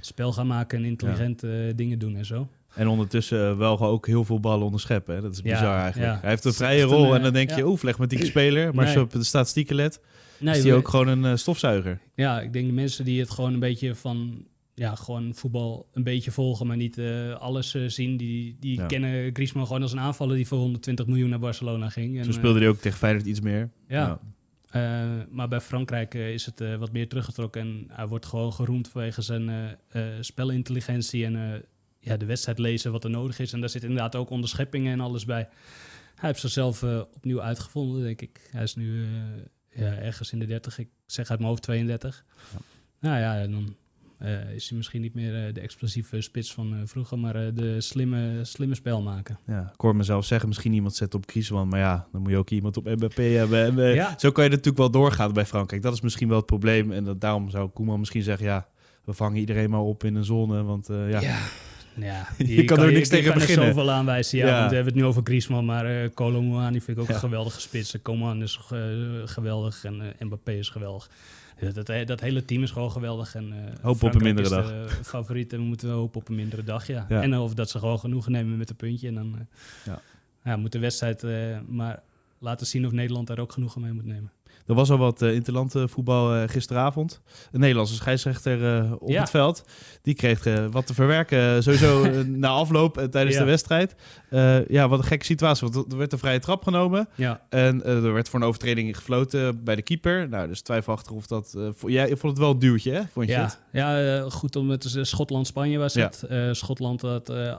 spel 0.00 0.32
gaan 0.32 0.46
maken 0.46 0.78
en 0.78 0.84
intelligente 0.84 1.66
uh, 1.68 1.72
dingen 1.76 1.98
doen 1.98 2.16
en 2.16 2.24
zo. 2.24 2.48
En 2.74 2.88
ondertussen 2.88 3.58
wel 3.58 3.80
ook 3.80 4.06
heel 4.06 4.24
veel 4.24 4.40
ballen 4.40 4.64
onderscheppen. 4.64 5.14
Hè? 5.14 5.20
Dat 5.20 5.32
is 5.32 5.40
Ja, 5.42 5.42
bizar 5.42 5.78
eigenlijk. 5.80 6.12
ja. 6.12 6.20
Hij 6.20 6.30
heeft 6.30 6.44
een 6.44 6.50
is 6.50 6.56
vrije 6.56 6.82
rol 6.82 7.04
een, 7.04 7.14
en 7.14 7.22
dan 7.22 7.26
eh, 7.26 7.32
denk 7.32 7.50
je, 7.50 7.56
ja. 7.56 7.64
oeh, 7.64 7.78
flegmatieke 7.78 8.24
speler. 8.26 8.64
Maar 8.64 8.74
Nee. 8.74 8.84
als 8.84 8.92
je 8.92 9.00
op 9.00 9.10
de 9.10 9.24
statistieken 9.24 9.76
let, 9.76 10.00
Nee, 10.38 10.56
is 10.56 10.62
hij 10.64 10.74
ook 10.74 10.88
gewoon 10.88 11.08
een 11.08 11.24
eh, 11.24 11.36
stofzuiger. 11.36 12.00
Ja, 12.14 12.40
ik 12.40 12.52
denk 12.52 12.66
de 12.66 12.72
mensen 12.72 13.04
die 13.04 13.20
het 13.20 13.30
gewoon 13.30 13.52
een 13.52 13.60
beetje 13.60 13.94
van 13.94 14.46
ja, 14.74 14.94
gewoon 14.94 15.34
voetbal 15.34 15.88
een 15.92 16.02
beetje 16.02 16.30
volgen, 16.30 16.66
maar 16.66 16.76
niet 16.76 16.98
eh, 16.98 17.34
alles 17.34 17.74
eh, 17.74 17.82
zien, 17.86 18.16
die, 18.16 18.56
die 18.60 18.86
kennen 18.86 19.30
Griezmann 19.32 19.66
gewoon 19.66 19.82
als 19.82 19.92
een 19.92 20.00
aanvaller 20.00 20.36
die 20.36 20.46
voor 20.46 20.58
120 20.58 21.06
miljoen 21.06 21.28
naar 21.30 21.38
Barcelona 21.38 21.88
ging. 21.88 22.18
En, 22.18 22.24
Zo 22.24 22.30
eh, 22.30 22.36
speelde 22.36 22.58
hij 22.58 22.68
ook 22.68 22.78
tegen 22.78 22.98
Feyenoord 22.98 23.26
iets 23.26 23.40
meer. 23.40 23.70
ja. 23.88 24.20
Eh, 24.68 25.10
maar 25.30 25.48
bij 25.48 25.60
Frankrijk 25.60 26.14
eh, 26.14 26.32
is 26.32 26.46
het 26.46 26.60
eh, 26.60 26.76
wat 26.76 26.92
meer 26.92 27.08
teruggetrokken 27.08 27.60
en 27.60 27.84
hij 27.88 28.06
wordt 28.06 28.26
gewoon 28.26 28.52
geroemd 28.52 28.88
vanwege 28.88 29.22
zijn 29.22 29.78
spelintelligentie 30.20 31.24
en 31.24 31.64
ja, 32.00 32.16
de 32.16 32.26
wedstrijd 32.26 32.58
lezen 32.58 32.92
wat 32.92 33.04
er 33.04 33.10
nodig 33.10 33.38
is. 33.38 33.52
En 33.52 33.60
daar 33.60 33.68
zit 33.68 33.82
inderdaad 33.82 34.16
ook 34.16 34.30
onderscheppingen 34.30 34.92
en 34.92 35.00
alles 35.00 35.24
bij. 35.24 35.48
Hij 36.14 36.28
heeft 36.28 36.40
zichzelf 36.40 36.82
opnieuw 37.14 37.42
uitgevonden, 37.42 38.02
denk 38.02 38.20
ik. 38.20 38.48
Hij 38.50 38.62
is 38.62 38.74
nu 38.74 39.06
ja, 39.68 39.96
ergens 39.96 40.32
in 40.32 40.38
de 40.38 40.46
30, 40.46 40.78
ik 40.78 40.88
zeg 41.06 41.30
uit 41.30 41.38
mijn 41.38 41.50
hoofd 41.50 41.62
32. 41.62 42.24
Ja. 42.52 42.58
Nou 43.00 43.20
ja, 43.20 43.40
en 43.40 43.50
dan 43.50 43.76
eh, 44.18 44.50
is 44.54 44.68
hij 44.68 44.76
misschien 44.76 45.00
niet 45.00 45.14
meer 45.14 45.46
eh, 45.46 45.54
de 45.54 45.60
explosieve 45.60 46.20
spits 46.20 46.52
van 46.52 46.74
eh, 46.74 46.78
vroeger, 46.84 47.18
maar 47.18 47.54
de 47.54 47.80
slimme, 47.80 48.44
slimme 48.44 48.74
spel 48.74 49.02
maken. 49.02 49.38
Ja, 49.46 49.70
ik 49.74 49.80
hoor 49.80 49.96
mezelf 49.96 50.24
zeggen, 50.24 50.48
misschien 50.48 50.72
iemand 50.72 50.94
zet 50.94 51.14
op 51.14 51.30
Griezmann. 51.30 51.68
Maar 51.68 51.80
ja, 51.80 52.06
dan 52.12 52.20
moet 52.22 52.30
je 52.30 52.36
ook 52.36 52.50
iemand 52.50 52.76
op 52.76 52.84
Mbappé 52.84 53.22
hebben. 53.22 53.64
En, 53.78 53.94
Ja. 53.94 54.14
Zo 54.18 54.30
kan 54.30 54.44
je 54.44 54.50
natuurlijk 54.50 54.78
wel 54.78 54.90
doorgaan 54.90 55.32
bij 55.32 55.46
Frankrijk. 55.46 55.82
Dat 55.82 55.92
is 55.92 56.00
misschien 56.00 56.28
wel 56.28 56.36
het 56.36 56.46
probleem. 56.46 56.92
En 56.92 57.04
dat, 57.04 57.20
daarom 57.20 57.50
zou 57.50 57.68
Koeman 57.68 57.98
misschien 57.98 58.22
zeggen, 58.22 58.46
ja, 58.46 58.68
we 59.04 59.12
vangen 59.12 59.38
iedereen 59.38 59.70
maar 59.70 59.80
op 59.80 60.04
in 60.04 60.14
een 60.14 60.24
zone. 60.24 60.62
Want 60.62 60.86
ja, 60.90 61.20
Ja. 61.20 61.38
Ja, 62.00 62.28
Je 62.56 62.64
kan 62.64 62.78
er 62.78 62.92
niks 62.92 63.08
tegen 63.08 63.24
kan 63.24 63.34
er 63.34 63.46
beginnen. 63.46 63.66
zoveel 63.66 63.90
aanwijzen. 63.90 64.38
Ja, 64.38 64.46
Ja. 64.46 64.58
Want 64.58 64.68
we 64.70 64.74
hebben 64.74 64.92
het 64.92 65.02
nu 65.02 65.08
over 65.08 65.22
Griezmann, 65.24 65.64
maar 65.66 66.02
uh, 66.02 66.08
Kolo 66.14 66.42
Muani 66.42 66.80
vind 66.80 66.96
ik 66.96 67.02
ook 67.02 67.08
Ja. 67.08 67.14
een 67.14 67.20
geweldige 67.20 67.60
spits. 67.60 67.96
Coman 68.02 68.42
is 68.42 68.58
geweldig 69.24 69.84
en 69.84 70.00
eh, 70.00 70.26
Mbappé 70.26 70.52
is 70.52 70.68
geweldig. 70.68 71.10
Ja, 71.60 71.70
dat, 71.70 71.86
dat, 71.86 72.06
dat 72.06 72.20
hele 72.20 72.44
team 72.44 72.62
is 72.62 72.70
gewoon 72.70 72.90
geweldig. 72.92 73.34
En, 73.34 73.52
eh, 73.82 73.88
op 73.88 74.02
een 74.02 74.22
mindere 74.22 74.48
dag. 74.48 74.70
eh, 74.72 74.86
favoriet 75.14 75.52
en 75.52 75.58
we 75.58 75.64
moeten 75.64 75.90
hopen 75.90 76.20
op 76.20 76.28
een 76.28 76.34
mindere 76.34 76.64
dag, 76.64 76.86
ja. 76.86 77.06
Ja. 77.08 77.22
En 77.22 77.38
of 77.38 77.54
dat 77.54 77.70
ze 77.70 77.78
gewoon 77.78 77.98
genoegen 77.98 78.32
nemen 78.32 78.56
met 78.58 78.70
een 78.70 78.76
puntje. 78.76 79.08
En 79.08 79.14
dan 79.14 79.34
eh, 79.38 79.40
Ja. 79.86 80.00
ja. 80.44 80.56
moet 80.56 80.72
de 80.72 80.78
wedstrijd... 80.78 81.22
eh, 81.24 81.58
maar 81.68 82.02
laten 82.40 82.66
zien 82.66 82.86
of 82.86 82.92
Nederland 82.92 83.26
daar 83.26 83.38
ook 83.38 83.52
genoegen 83.52 83.80
mee 83.80 83.92
moet 83.92 84.04
nemen. 84.04 84.32
Er 84.66 84.74
was 84.74 84.90
al 84.90 84.98
wat 84.98 85.22
uh, 85.22 85.34
interland 85.34 85.74
voetbal 85.84 86.36
uh, 86.36 86.42
gisteravond. 86.46 87.20
Een 87.52 87.60
Nederlandse 87.60 87.94
scheidsrechter 87.94 88.86
op 88.98 89.08
Ja. 89.08 89.20
het 89.20 89.30
veld. 89.30 89.64
Die 90.02 90.14
kreeg 90.14 90.44
wat 90.70 90.86
te 90.86 90.94
verwerken 90.94 91.62
sowieso 91.62 92.10
na 92.26 92.48
afloop 92.48 92.98
en 92.98 93.10
tijdens 93.10 93.34
Ja. 93.36 93.40
de 93.42 93.46
wedstrijd. 93.48 93.94
ja, 94.68 94.88
wat 94.88 94.98
een 94.98 95.04
gekke 95.04 95.24
situatie. 95.24 95.68
Want 95.68 95.92
er 95.92 95.98
werd 95.98 96.12
een 96.12 96.18
vrije 96.18 96.38
trap 96.38 96.62
genomen. 96.62 97.08
Ja, 97.14 97.42
En 97.48 97.84
er 97.84 98.12
werd 98.12 98.28
voor 98.28 98.40
een 98.40 98.46
overtreding 98.46 98.96
gefloten 98.96 99.64
bij 99.64 99.74
de 99.76 99.82
keeper. 99.82 100.28
Nou, 100.28 100.48
dus 100.48 100.60
twijfelachtig 100.62 101.12
of 101.12 101.26
dat... 101.26 101.54
eh, 101.56 101.68
vo- 101.72 101.88
jij 101.90 102.06
vond 102.08 102.22
het 102.22 102.38
wel 102.38 102.50
een 102.50 102.58
duwtje, 102.58 102.92
hè? 102.92 103.02
Vond 103.12 103.26
je 103.26 103.32
ja, 103.32 103.42
het? 103.42 103.60
ja 103.72 104.16
eh, 104.16 104.30
goed 104.30 104.56
om 104.56 104.70
het. 104.70 104.96
Schotland-Spanje 105.02 105.78
was 105.78 105.94
het. 105.94 106.22
Eh, 106.22 106.48
Schotland 106.52 107.00
had 107.00 107.28
eh, 107.28 107.56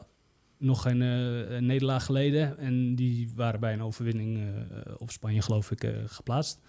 nog 0.60 0.82
geen 0.82 1.02
eh, 1.02 1.56
een 1.56 1.66
nederlaag 1.66 2.06
geleden. 2.06 2.58
En 2.58 2.96
die 2.96 3.30
waren 3.36 3.60
bij 3.60 3.74
een 3.74 3.82
overwinning 3.82 4.38
eh, 4.38 4.94
op 4.98 5.12
Spanje, 5.12 5.42
geloof 5.42 5.72
ik, 5.72 5.84
eh, 5.84 5.92
geplaatst. 6.06 6.60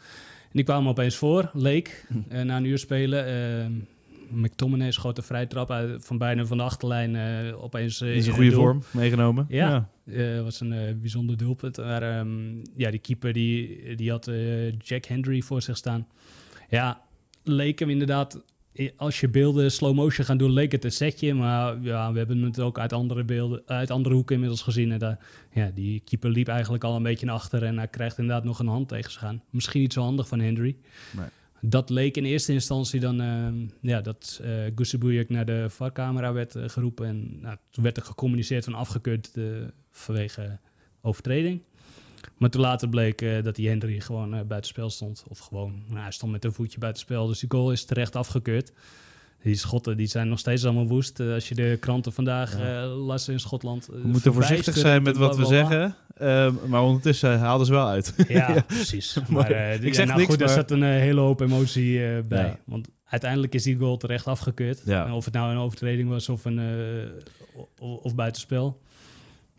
En 0.42 0.56
die 0.56 0.64
kwamen 0.64 0.90
opeens 0.90 1.16
voor, 1.16 1.50
leek, 1.52 2.06
eh, 2.28 2.42
na 2.42 2.56
een 2.56 2.64
uur 2.64 2.78
spelen. 2.78 3.88
McTominay 4.30 4.90
schoot 4.90 5.18
een 5.18 5.24
vrije 5.24 5.46
trap 5.46 5.70
uit, 5.70 6.04
van 6.04 6.18
bijna 6.18 6.46
van 6.46 6.56
de 6.56 6.62
achterlijn 6.62 7.16
opeens 7.54 8.00
In 8.00 8.22
zijn 8.22 8.24
in 8.24 8.32
goede 8.32 8.52
vorm 8.52 8.82
meegenomen. 8.90 9.46
Ja. 9.48 9.88
Was 10.42 10.60
een 10.60 10.98
bijzonder 11.00 11.36
doelpunt. 11.36 11.76
Maar 11.76 12.02
ehm, 12.02 12.56
ja, 12.74 12.90
die 12.90 13.00
keeper 13.00 13.32
die, 13.32 13.96
die 13.96 14.10
had 14.10 14.30
Jack 14.78 15.04
Hendry 15.04 15.40
voor 15.40 15.62
zich 15.62 15.76
staan. 15.76 16.06
Ja, 16.68 17.02
leek 17.42 17.78
hem 17.78 17.90
inderdaad... 17.90 18.42
Als 18.96 19.20
je 19.20 19.28
beelden 19.28 19.72
slow 19.72 19.94
motion 19.94 20.26
gaan 20.26 20.38
doen, 20.38 20.52
leek 20.52 20.72
het 20.72 20.84
een 20.84 20.92
setje. 20.92 21.34
Maar 21.34 21.82
ja, 21.82 22.12
we 22.12 22.18
hebben 22.18 22.42
het 22.42 22.60
ook 22.60 22.78
uit 22.78 22.92
andere 22.92 23.24
beelden, 23.24 23.62
uit 23.66 23.90
andere 23.90 24.14
hoeken 24.14 24.34
inmiddels 24.34 24.62
gezien. 24.62 24.92
En 24.92 24.98
daar, 24.98 25.18
ja, 25.52 25.70
die 25.74 26.00
keeper 26.04 26.30
liep 26.30 26.48
eigenlijk 26.48 26.84
al 26.84 26.96
een 26.96 27.02
beetje 27.02 27.26
naar 27.26 27.34
achter. 27.34 27.62
En 27.62 27.76
hij 27.76 27.88
krijgt 27.88 28.18
inderdaad 28.18 28.44
nog 28.44 28.58
een 28.58 28.66
hand 28.66 28.88
tegen 28.88 29.12
zich 29.12 29.24
aan. 29.24 29.42
Misschien 29.50 29.80
niet 29.80 29.92
zo 29.92 30.02
handig 30.02 30.28
van 30.28 30.40
Hendry. 30.40 30.76
Nee. 31.16 31.26
Dat 31.60 31.90
leek 31.90 32.16
in 32.16 32.24
eerste 32.24 32.52
instantie 32.52 33.00
dan 33.00 33.20
ehm, 33.20 33.54
ja, 33.80 34.00
dat 34.00 34.40
Gusebujuk 34.74 35.28
naar 35.28 35.44
de 35.44 35.66
VAR-camera 35.68 36.32
werd 36.32 36.54
eh, 36.54 36.68
geroepen. 36.68 37.06
En 37.06 37.38
nou, 37.40 37.56
toen 37.70 37.84
werd 37.84 37.96
er 37.96 38.02
gecommuniceerd 38.02 38.64
van 38.64 38.74
afgekeurd 38.74 39.30
eh, 39.36 39.44
vanwege 39.90 40.58
overtreding. 41.00 41.62
Maar 42.36 42.50
toen 42.50 42.60
later 42.60 42.88
bleek 42.88 43.22
eh, 43.22 43.42
dat 43.42 43.54
die 43.56 43.68
Henry 43.68 44.00
gewoon 44.00 44.34
eh 44.34 44.40
buitenspel 44.40 44.90
stond. 44.90 45.24
Of 45.28 45.38
gewoon, 45.38 45.82
nou, 45.88 46.00
hij 46.00 46.10
stond 46.10 46.32
met 46.32 46.44
een 46.44 46.52
voetje 46.52 46.78
buitenspel. 46.78 47.26
Dus 47.26 47.38
die 47.40 47.50
goal 47.50 47.72
is 47.72 47.84
terecht 47.84 48.16
afgekeurd. 48.16 48.72
Die 49.42 49.54
Schotten 49.54 49.96
die 49.96 50.06
zijn 50.06 50.28
nog 50.28 50.38
steeds 50.38 50.64
allemaal 50.64 50.86
woest. 50.86 51.20
Eh, 51.20 51.32
als 51.32 51.48
je 51.48 51.54
de 51.54 51.76
kranten 51.80 52.12
vandaag 52.12 52.58
eh, 52.60 53.04
las 53.06 53.28
in 53.28 53.40
Schotland. 53.40 53.86
We 53.86 54.00
moeten 54.04 54.32
voorzichtig 54.34 54.76
zijn 54.76 55.02
met 55.02 55.16
wat 55.16 55.36
we 55.36 55.44
zeggen. 55.44 55.96
Ehm, 56.16 56.54
maar 56.66 56.82
ondertussen 56.82 57.38
haalden 57.38 57.66
ze 57.66 57.72
wel 57.72 57.86
uit. 57.86 58.14
Ja, 58.28 58.60
precies. 58.66 59.18
Maar, 59.28 59.50
Ik 59.50 59.82
ja, 59.84 59.92
zeg 59.94 60.06
nou 60.06 60.18
niks, 60.18 60.30
goed, 60.30 60.40
er 60.40 60.48
zat 60.48 60.70
een 60.70 60.82
hele 60.82 61.20
hoop 61.20 61.40
emotie 61.40 62.22
bij. 62.22 62.44
Ja. 62.46 62.58
Want 62.64 62.88
uiteindelijk 63.04 63.54
is 63.54 63.62
die 63.62 63.76
goal 63.76 63.96
terecht 63.96 64.26
afgekeurd. 64.26 64.82
Ja. 64.84 65.14
Of 65.14 65.24
het 65.24 65.34
nou 65.34 65.50
een 65.52 65.58
overtreding 65.58 66.08
was 66.08 66.28
of, 66.28 66.44
een, 66.44 66.58
eh, 66.58 67.62
o- 67.78 67.94
of 68.02 68.14
buitenspel. 68.14 68.80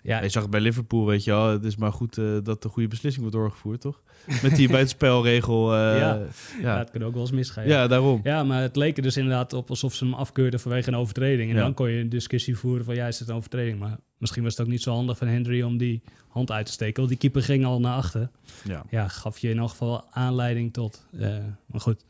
Ja, 0.03 0.22
je 0.24 0.29
zag 0.29 0.41
het 0.41 0.51
bij 0.51 0.60
Liverpool, 0.62 1.05
weet 1.05 1.24
je 1.24 1.31
wel. 1.31 1.48
Het 1.50 1.63
is 1.63 1.75
maar 1.75 1.91
goed 1.93 2.17
eh, 2.17 2.38
dat 2.43 2.62
de 2.62 2.70
goede 2.70 2.88
beslissing 2.88 3.22
wordt 3.24 3.38
doorgevoerd, 3.39 3.81
toch? 3.81 4.01
Met 4.41 4.55
die 4.55 4.67
buitenspelregel. 4.75 5.74
eh 5.74 5.79
Ja. 5.79 5.98
ja. 5.98 6.20
ja, 6.62 6.77
het 6.77 6.91
kan 6.91 7.03
ook 7.03 7.12
wel 7.13 7.22
eens 7.22 7.31
misgaan. 7.31 7.67
ja, 7.67 7.88
daarom. 7.88 8.20
Ja, 8.24 8.43
maar 8.43 8.62
het 8.62 8.75
leek 8.75 8.98
er 8.98 9.03
dus 9.03 9.17
inderdaad 9.17 9.53
op 9.53 9.70
alsof 9.70 9.93
ze 9.93 10.03
hem 10.05 10.13
afkeurden 10.13 10.60
vanwege 10.60 10.88
een 10.89 10.96
overtreding. 10.96 11.51
En 11.51 11.58
dan 11.58 11.74
kon 11.74 11.89
je 11.89 12.00
een 12.01 12.10
discussie 12.10 12.58
voeren 12.58 12.86
van 12.86 12.96
ja, 12.96 13.08
is 13.08 13.20
het 13.20 13.29
een 13.29 13.36
overtreding? 13.36 13.79
Maar 13.79 13.98
misschien 14.17 14.43
was 14.43 14.51
het 14.58 14.62
ook 14.65 14.72
niet 14.72 14.81
zo 14.81 14.93
handig 14.93 15.17
van 15.17 15.27
Henry 15.27 15.62
om 15.62 15.77
die 15.77 16.01
hand 16.27 16.51
uit 16.51 16.65
te 16.65 16.72
steken. 16.72 16.96
Want 16.96 17.10
die 17.10 17.17
keeper 17.17 17.41
ging 17.43 17.65
al 17.65 17.79
naar 17.79 17.96
achter. 17.96 18.29
Ja. 18.63 18.84
Ja, 18.89 19.08
gaf 19.08 19.38
je 19.38 19.50
in 19.50 19.58
elk 19.60 19.70
geval 19.70 20.03
aanleiding 20.12 20.74
tot. 20.74 21.05
eh, 21.20 21.29
maar 21.65 21.81
goed, 21.81 22.05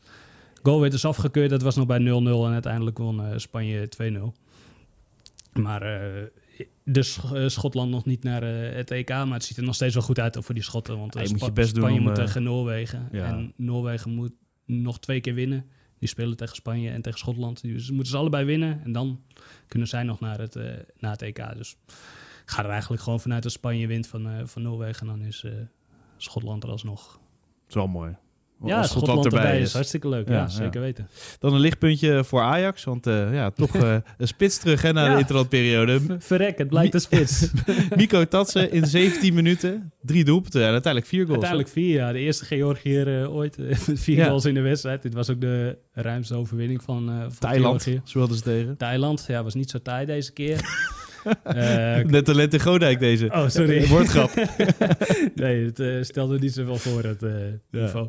goal 0.62 0.80
werd 0.80 0.92
dus 0.92 1.04
afgekeurd. 1.04 1.50
Dat 1.50 1.62
was 1.62 1.76
nog 1.76 1.86
bij 1.86 1.98
0-0 1.98 2.02
en 2.46 2.52
uiteindelijk 2.52 2.98
won 2.98 3.22
Spanje 3.40 3.88
2-0. 3.88 4.32
Maar 5.52 5.82
dus 6.84 7.20
Schotland 7.46 7.90
nog 7.90 8.04
niet 8.04 8.22
naar 8.22 8.42
eh, 8.42 8.76
het 8.76 8.90
EK. 8.90 9.08
Maar 9.08 9.32
het 9.32 9.44
ziet 9.44 9.56
er 9.56 9.62
nog 9.62 9.74
steeds 9.74 9.94
wel 9.94 10.02
goed 10.02 10.18
uit 10.20 10.36
voor 10.40 10.54
die 10.54 10.64
Schotten. 10.64 10.98
Want 10.98 11.16
eh, 11.16 11.22
je 11.22 11.28
moet 11.30 11.38
je 11.38 11.44
Spa- 11.44 11.54
best 11.54 11.74
doen 11.74 11.82
Spanje 11.82 11.98
om, 11.98 12.04
moet 12.06 12.14
tegen 12.14 12.42
Noorwegen. 12.42 13.08
ja. 13.12 13.26
En 13.26 13.52
Noorwegen 13.56 14.10
moet 14.14 14.32
nog 14.66 15.00
twee 15.00 15.20
keer 15.20 15.34
winnen. 15.34 15.66
Die 15.98 16.08
spelen 16.08 16.36
tegen 16.36 16.56
Spanje 16.56 16.90
en 16.90 17.02
tegen 17.02 17.18
Schotland. 17.18 17.62
Dus 17.62 17.90
moeten 17.90 18.12
ze 18.12 18.18
allebei 18.18 18.44
winnen. 18.44 18.80
En 18.84 18.92
dan 18.92 19.20
kunnen 19.66 19.88
zij 19.88 20.02
nog 20.02 20.20
naar 20.20 20.38
het, 20.38 20.54
naar 20.98 21.10
het 21.12 21.22
EK. 21.22 21.56
Dus 21.56 21.76
ik 22.42 22.50
ga 22.50 22.64
er 22.64 22.70
eigenlijk 22.70 23.02
gewoon 23.02 23.20
vanuit 23.20 23.42
dat 23.42 23.52
Spanje 23.52 23.86
wint 23.86 24.06
van, 24.06 24.48
van 24.48 24.62
Noorwegen. 24.62 25.08
En 25.08 25.18
dan 25.18 25.26
is 25.26 25.44
Schotland 26.16 26.62
er 26.62 26.70
alsnog. 26.70 27.12
Dat 27.12 27.20
is 27.68 27.74
wel 27.74 27.86
mooi. 27.86 28.16
Ja, 28.64 28.78
Als 28.78 28.88
Schotland, 28.90 29.24
erbij 29.24 29.60
is. 29.60 29.72
hartstikke 29.72 30.08
leuk. 30.08 30.28
Ja, 30.28 30.34
Ja, 30.34 30.48
zeker 30.48 30.74
ja. 30.74 30.80
weten. 30.80 31.08
Dan 31.38 31.54
een 31.54 31.60
lichtpuntje 31.60 32.24
voor 32.24 32.40
Ajax. 32.40 32.84
Want 32.84 33.06
eh, 33.06 33.34
ja, 33.34 33.50
toch 33.50 33.74
eh, 33.84 33.96
een 34.18 34.26
spits 34.28 34.58
terug 34.58 34.82
hè, 34.82 34.92
na 34.92 35.04
Ja. 35.06 35.12
de 35.12 35.18
interlandperiode. 35.18 36.00
Verrek, 36.18 36.58
het 36.58 36.68
blijkt 36.68 36.94
een 36.94 37.00
spits. 37.00 37.50
Mico 37.96 38.24
Tatsen 38.24 38.72
in 38.72 38.86
17 38.86 39.34
minuten. 39.34 39.92
Drie 40.02 40.24
doelpunten 40.24 40.60
en 40.64 40.70
uiteindelijk 40.72 41.06
vier 41.06 41.26
goals. 41.26 41.42
Uiteindelijk 41.44 41.70
vier, 41.72 41.94
ja. 41.94 42.12
De 42.12 42.18
eerste 42.18 42.44
Georgiër 42.44 43.20
eh, 43.22 43.34
ooit. 43.34 43.56
vier 43.94 44.16
Ja. 44.16 44.26
goals 44.26 44.44
in 44.44 44.54
de 44.54 44.60
wedstrijd. 44.60 45.02
Dit 45.02 45.14
was 45.14 45.30
ook 45.30 45.40
de 45.40 45.78
ruimste 45.92 46.34
overwinning 46.34 46.82
van, 46.82 47.06
van 47.28 47.32
Thailand 47.38 47.82
Georgië. 47.82 48.00
speelden 48.04 48.36
ze 48.36 48.42
tegen. 48.42 48.76
Thailand, 48.76 49.24
ja, 49.28 49.42
was 49.42 49.54
niet 49.54 49.70
zo 49.70 49.78
taai 49.82 50.06
deze 50.06 50.32
keer. 50.32 50.60
Eh, 51.42 51.98
Net 52.04 52.24
talent 52.24 52.52
in 52.54 52.60
Godijk 52.60 52.98
deze. 52.98 53.26
oh, 53.26 53.48
sorry. 53.48 53.86
Woordgrap. 53.88 54.30
nee, 55.34 55.70
het 55.74 56.06
stelde 56.06 56.38
niet 56.38 56.52
zoveel 56.52 56.76
voor, 56.76 57.02
het 57.02 57.22
eh, 57.22 57.30
niveau. 57.70 58.08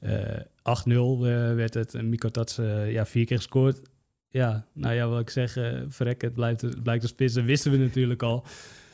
Eh 0.00 0.40
8-0 0.62 0.92
eh, 0.92 1.54
werd 1.54 1.74
het. 1.74 1.94
En 1.94 2.08
Miko 2.08 2.28
Tats 2.28 2.58
eh, 2.58 2.92
ja, 2.92 3.06
vier 3.06 3.24
keer 3.26 3.36
gescoord. 3.36 3.80
Ja, 4.30 4.66
nou 4.72 4.94
ja, 4.94 5.08
wat 5.08 5.20
ik 5.20 5.30
zeg, 5.30 5.56
eh 5.56 5.80
verrek, 5.88 6.22
het 6.22 6.34
blijft, 6.34 6.60
het 6.60 6.82
blijkt 6.82 7.02
een 7.02 7.08
spits. 7.08 7.34
Dat 7.34 7.44
wisten 7.44 7.72
we 7.72 7.78
natuurlijk 7.78 8.22
al. 8.22 8.44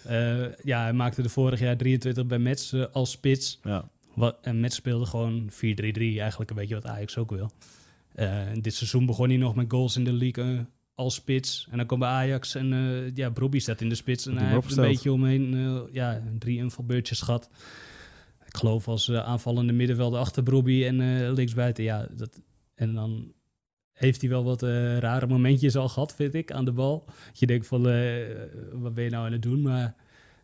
Eh, 0.04 0.44
ja, 0.62 0.82
hij 0.82 0.92
maakte 0.92 1.22
de 1.22 1.28
vorig 1.28 1.60
jaar 1.60 1.76
23 1.76 2.26
bij 2.26 2.38
Mets 2.38 2.72
eh, 2.72 2.84
als 2.92 3.10
spits. 3.10 3.60
Ja. 3.62 3.88
Wat, 4.14 4.36
en 4.42 4.60
Mets 4.60 4.76
speelde 4.76 5.06
gewoon 5.06 5.50
4-3-3, 5.50 5.54
eigenlijk 5.56 6.50
een 6.50 6.56
beetje 6.56 6.75
wat 6.75 6.86
Ajax 6.86 7.16
ook 7.16 7.30
wil. 7.30 7.50
Eh, 8.16 8.40
dit 8.60 8.75
seizoen 8.75 9.06
begon 9.06 9.28
hij 9.28 9.36
nog 9.36 9.54
met 9.54 9.66
goals 9.68 9.96
in 9.96 10.04
de 10.04 10.12
league 10.12 10.44
eh, 10.44 10.60
als 10.94 11.14
spits. 11.14 11.66
En 11.70 11.76
dan 11.76 11.86
kwam 11.86 11.98
bij 11.98 12.08
Ajax 12.08 12.54
en 12.54 12.72
eh 12.72 13.14
ja, 13.14 13.30
Brobbey 13.30 13.60
staat 13.60 13.80
in 13.80 13.88
de 13.88 13.94
spits. 13.94 14.26
En 14.26 14.36
hij 14.36 14.52
heeft 14.52 14.76
een 14.76 14.82
beetje 14.82 15.12
omheen 15.12 15.54
eh, 15.54 15.94
ja, 15.94 16.22
drie 16.38 16.58
invalbeurtjes 16.58 17.20
gehad. 17.20 17.50
Ik 18.56 18.62
geloof 18.62 18.88
als 18.88 19.08
eh, 19.08 19.18
aanvallende 19.25 19.72
middenvelder 19.72 20.20
achter 20.20 20.42
Brobbey 20.42 20.86
en 20.86 21.00
eh 21.00 21.32
linksbuiten. 21.32 21.84
Ja, 21.84 22.06
dat, 22.16 22.40
en 22.75 22.94
dan 22.94 23.32
heeft 23.92 24.20
hij 24.20 24.30
wel 24.30 24.44
wat 24.44 24.62
eh, 24.62 24.98
rare 24.98 25.26
momentjes 25.26 25.76
al 25.76 25.88
gehad, 25.88 26.14
vind 26.14 26.34
ik, 26.34 26.52
aan 26.52 26.64
de 26.64 26.72
bal. 26.72 27.04
Dat 27.06 27.38
je 27.38 27.46
denkt 27.46 27.66
van, 27.66 27.82
wat 28.72 28.94
ben 28.94 29.04
je 29.04 29.10
nou 29.10 29.26
aan 29.26 29.32
het 29.32 29.42
doen? 29.42 29.62
Maar 29.62 29.94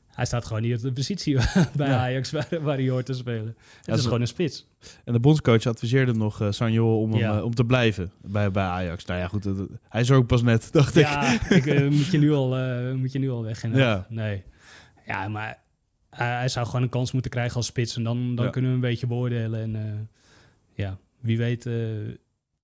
hij 0.07 0.25
staat 0.25 0.47
gewoon 0.47 0.62
niet 0.62 0.75
op 0.76 0.81
de 0.83 0.92
positie 0.92 1.37
bij 1.76 1.88
Ja. 1.88 1.99
Ajax 1.99 2.31
waar, 2.31 2.49
waar 2.61 2.76
hij 2.76 2.88
hoort 2.88 3.07
te 3.07 3.12
spelen. 3.14 3.47
Het 3.47 3.57
dat- 3.87 3.99
is 3.99 4.04
gewoon 4.04 4.21
een 4.21 4.26
spits. 4.26 4.66
En 5.04 5.12
de 5.12 5.21
bondscoach 5.21 5.66
adviseerde 5.66 6.11
hem 6.11 6.21
nog, 6.21 6.47
Sanjo, 6.50 7.00
om, 7.00 7.16
Ja. 7.16 7.42
om 7.42 7.54
te 7.54 7.64
blijven 7.64 8.12
bij, 8.25 8.50
bij 8.50 8.64
Ajax. 8.64 9.04
Nou 9.04 9.21
ja, 9.21 9.28
goed. 9.28 9.42
dat- 9.42 9.69
hij 9.88 10.00
is 10.00 10.09
er 10.11 10.16
ook 10.16 10.26
pas 10.26 10.42
net, 10.42 10.69
dacht 10.73 10.97
ik. 10.97 11.02
Ja, 11.07 11.50
ik, 11.50 11.90
moet, 11.90 12.07
je 12.07 12.19
nu 12.19 12.33
al, 12.33 12.49
moet 12.97 13.12
je 13.12 13.19
nu 13.19 13.31
al 13.31 13.42
weg. 13.42 13.62
inderdaad. 13.64 14.11
Nee. 14.11 14.42
Ja, 15.07 15.28
maar 15.28 15.62
hij, 16.16 16.49
zou 16.49 16.66
gewoon 16.66 16.83
een 16.83 16.88
kans 16.88 17.12
moeten 17.12 17.31
krijgen 17.31 17.57
als 17.57 17.66
spits. 17.66 17.97
En 17.97 18.02
dan, 18.02 18.35
dan 18.35 18.45
Ja. 18.45 18.50
kunnen 18.50 18.71
we 18.71 18.76
een 18.76 18.83
beetje 18.83 19.07
beoordelen. 19.07 19.61
En 19.61 19.76
eh, 19.76 20.00
ja, 20.75 20.99
wie 21.21 21.38
weet, 21.38 21.66
eh, 21.66 22.09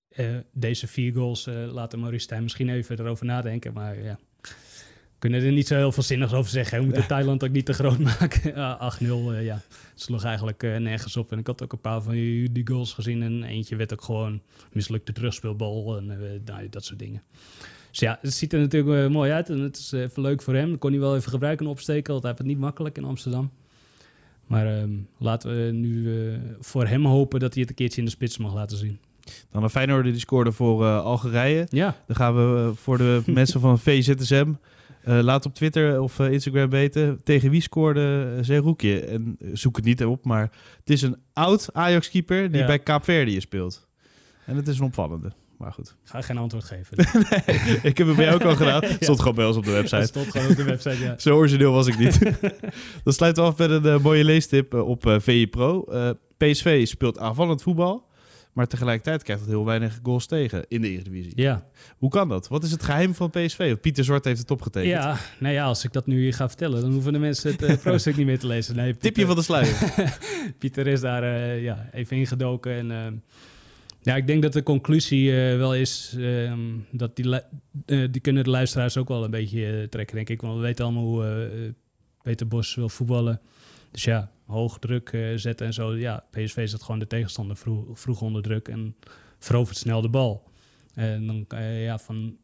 eh, 0.09 0.43
deze 0.53 0.87
vier 0.87 1.13
goals 1.13 1.45
laten 1.71 1.99
Maurice 1.99 2.23
Stijn 2.23 2.43
misschien 2.43 2.69
even 2.69 2.99
erover 2.99 3.25
nadenken. 3.25 3.73
Maar 3.73 4.03
ja, 4.03 4.19
we 4.41 5.19
kunnen 5.19 5.43
er 5.43 5.51
niet 5.51 5.67
zo 5.67 5.75
heel 5.75 5.91
veel 5.91 6.03
zinnigs 6.03 6.33
over 6.33 6.51
zeggen. 6.51 6.79
We 6.79 6.85
moeten 6.85 7.07
Thailand 7.07 7.43
ook 7.43 7.49
niet 7.51 7.65
te 7.65 7.73
groot 7.73 7.99
maken. 8.19 8.55
Ja, 8.55 8.77
8-0, 8.99 9.33
eh, 9.33 9.43
ja. 9.45 9.61
Het 9.91 10.01
sloeg 10.01 10.23
eigenlijk 10.23 10.61
nergens 10.61 11.17
op. 11.17 11.31
En 11.31 11.39
ik 11.39 11.47
had 11.47 11.63
ook 11.63 11.73
een 11.73 11.81
paar 11.81 12.01
van 12.01 12.13
die, 12.13 12.61
goals 12.67 12.93
gezien. 12.93 13.21
En 13.21 13.43
eentje 13.43 13.75
werd 13.75 13.93
ook 13.93 14.01
gewoon 14.03 14.41
mislukte 14.71 15.11
terugspeelbal 15.11 15.97
en 15.97 16.05
nou, 16.45 16.69
dat 16.69 16.85
soort 16.85 16.99
dingen. 16.99 17.23
Dus 17.89 17.99
ja, 17.99 18.17
het 18.21 18.33
ziet 18.33 18.53
er 18.53 18.59
natuurlijk 18.59 19.05
eh, 19.05 19.11
mooi 19.13 19.31
uit. 19.31 19.49
En 19.49 19.59
het 19.59 19.77
is 19.77 19.91
eh, 19.93 20.01
even 20.01 20.21
leuk 20.21 20.41
voor 20.41 20.55
hem. 20.55 20.69
Dat 20.69 20.79
kon 20.79 20.91
hij 20.91 20.99
wel 20.99 21.15
even 21.15 21.31
gebruiken 21.31 21.65
en 21.65 21.71
opsteken. 21.71 22.11
Want 22.11 22.23
hij 22.23 22.31
heeft 22.31 22.43
het 22.43 22.51
niet 22.53 22.59
makkelijk 22.65 22.97
in 22.97 23.03
Amsterdam. 23.03 23.51
Maar 24.47 24.77
ehm, 24.77 24.89
laten 25.17 25.65
we 25.65 25.71
nu 25.71 26.17
eh, 26.31 26.37
voor 26.59 26.87
hem 26.87 27.05
hopen 27.05 27.39
dat 27.39 27.51
hij 27.53 27.61
het 27.61 27.69
een 27.69 27.75
keertje 27.75 27.99
in 27.99 28.05
de 28.05 28.11
spits 28.11 28.37
mag 28.37 28.53
laten 28.53 28.77
zien. 28.77 28.99
Dan 29.51 29.63
een 29.63 29.69
Feyenoord 29.69 30.03
die 30.03 30.19
scoorde 30.19 30.51
voor 30.51 30.85
Algerije. 30.85 31.65
Ja, 31.69 31.95
Dan 32.07 32.15
gaan 32.15 32.35
we 32.35 32.71
voor 32.75 32.97
de 32.97 33.21
mensen 33.39 33.59
van 33.59 33.79
VZSM... 33.79 34.51
eh, 35.03 35.19
laat 35.21 35.45
op 35.45 35.53
Twitter 35.55 36.01
of 36.01 36.19
Instagram 36.19 36.69
weten 36.69 37.21
tegen 37.23 37.49
wie 37.49 37.61
scoorde 37.61 38.33
uh, 38.37 38.43
Zerouki. 38.43 38.99
En 38.99 39.37
zoek 39.53 39.75
het 39.75 39.85
niet 39.85 40.05
op, 40.05 40.25
maar 40.25 40.51
het 40.79 40.89
is 40.89 41.01
een 41.01 41.17
oud 41.33 41.69
Ajax-keeper 41.73 42.51
die 42.51 42.61
Ja. 42.61 42.67
bij 42.67 42.79
Kaapverdië 42.79 43.41
speelt. 43.41 43.87
En 44.45 44.55
het 44.55 44.67
is 44.67 44.79
een 44.79 44.85
opvallende. 44.85 45.31
Maar 45.59 45.71
goed. 45.71 45.95
Ik 46.03 46.09
ga 46.09 46.21
geen 46.21 46.37
antwoord 46.37 46.63
geven. 46.63 46.97
ik 47.89 47.97
heb 47.97 48.07
het 48.07 48.15
bij 48.15 48.25
jou 48.25 48.35
ook 48.35 48.43
al 48.43 48.55
gedaan. 48.55 48.83
Stond 48.99 49.19
gewoon 49.19 49.35
bij 49.35 49.45
ons 49.45 49.57
op 49.57 49.65
de 49.65 49.71
website. 49.71 50.05
stond 50.05 50.31
gewoon 50.31 50.49
op 50.49 50.55
de 50.55 50.63
website, 50.63 51.03
ja. 51.03 51.15
Zo 51.19 51.35
origineel 51.35 51.71
was 51.71 51.87
ik 51.87 51.97
niet. 51.97 52.19
Dan 53.03 53.13
sluiten 53.13 53.43
we 53.43 53.49
af 53.49 53.57
met 53.57 53.69
een 53.69 53.85
eh, 53.85 53.99
mooie 53.99 54.23
leestip 54.23 54.73
eh, 54.73 54.87
op 54.87 55.05
eh, 55.05 55.19
VI 55.19 55.47
Pro. 55.47 55.87
PSV 56.37 56.87
speelt 56.87 57.17
aanvallend 57.17 57.61
voetbal, 57.61 58.07
maar 58.53 58.67
tegelijkertijd 58.67 59.23
krijgt 59.23 59.41
het 59.41 59.51
heel 59.51 59.65
weinig 59.65 59.99
goals 60.03 60.25
tegen 60.25 60.65
in 60.67 60.81
de 60.81 60.89
Eredivisie. 60.89 61.31
Ja, 61.35 61.65
Hoe 61.97 62.09
kan 62.09 62.29
dat? 62.29 62.47
Wat 62.47 62.63
is 62.63 62.71
het 62.71 62.83
geheim 62.83 63.15
van 63.15 63.29
PSV? 63.29 63.67
Want 63.67 63.81
Pieter 63.81 64.03
Zwart 64.03 64.25
heeft 64.25 64.39
het 64.39 64.51
opgetekend. 64.51 64.91
ja, 64.91 65.17
nou 65.39 65.53
ja, 65.53 65.65
als 65.65 65.83
ik 65.83 65.93
dat 65.93 66.07
nu 66.07 66.19
hier 66.19 66.33
ga 66.33 66.47
vertellen, 66.47 66.81
dan 66.81 66.91
hoeven 66.91 67.13
de 67.13 67.19
mensen 67.19 67.51
het 67.51 67.61
uh, 67.61 67.77
pro-stuk 67.77 68.15
niet 68.15 68.25
meer 68.25 68.39
te 68.39 68.47
lezen. 68.47 68.75
Nee, 68.75 68.97
Tipje 68.97 69.25
van 69.25 69.35
de 69.35 69.41
sluier. 69.41 69.75
Pieter 70.59 70.87
is 70.87 71.01
daar 71.01 71.25
ja, 71.55 71.89
even 71.91 72.17
ingedoken. 72.17 72.91
En, 72.91 73.23
ja, 74.01 74.15
ik 74.15 74.27
denk 74.27 74.41
dat 74.41 74.53
de 74.53 74.63
conclusie 74.63 75.31
eh, 75.31 75.57
wel 75.57 75.75
is 75.75 76.15
ehm, 76.17 76.77
dat 76.91 77.15
die, 77.15 77.41
eh, 77.85 78.07
die 78.11 78.21
kunnen 78.21 78.43
de 78.43 78.49
luisteraars 78.49 78.97
ook 78.97 79.07
wel 79.07 79.23
een 79.23 79.31
beetje 79.31 79.81
eh, 79.81 79.87
trekken, 79.87 80.15
denk 80.15 80.29
ik. 80.29 80.41
Want 80.41 80.55
we 80.55 80.61
weten 80.61 80.85
allemaal 80.85 81.03
hoe 81.03 81.73
Peter 82.21 82.47
Bos 82.47 82.75
wil 82.75 82.89
voetballen. 82.89 83.41
Dus 83.91 84.03
ja, 84.03 84.31
hoog 84.45 84.79
druk 84.79 85.33
zetten 85.35 85.65
en 85.65 85.73
zo. 85.73 85.95
Ja, 85.95 86.25
PSV 86.31 86.67
zet 86.67 86.83
gewoon 86.83 86.99
de 86.99 87.07
tegenstander 87.07 87.57
vroeg, 87.57 87.99
vroeg 87.99 88.21
onder 88.21 88.41
druk 88.41 88.67
en 88.67 88.95
verovert 89.39 89.77
snel 89.77 90.01
de 90.01 90.09
bal. 90.09 90.49
En 90.93 91.27
dan, 91.27 91.45
ja, 91.59 91.97
van, 91.97 92.37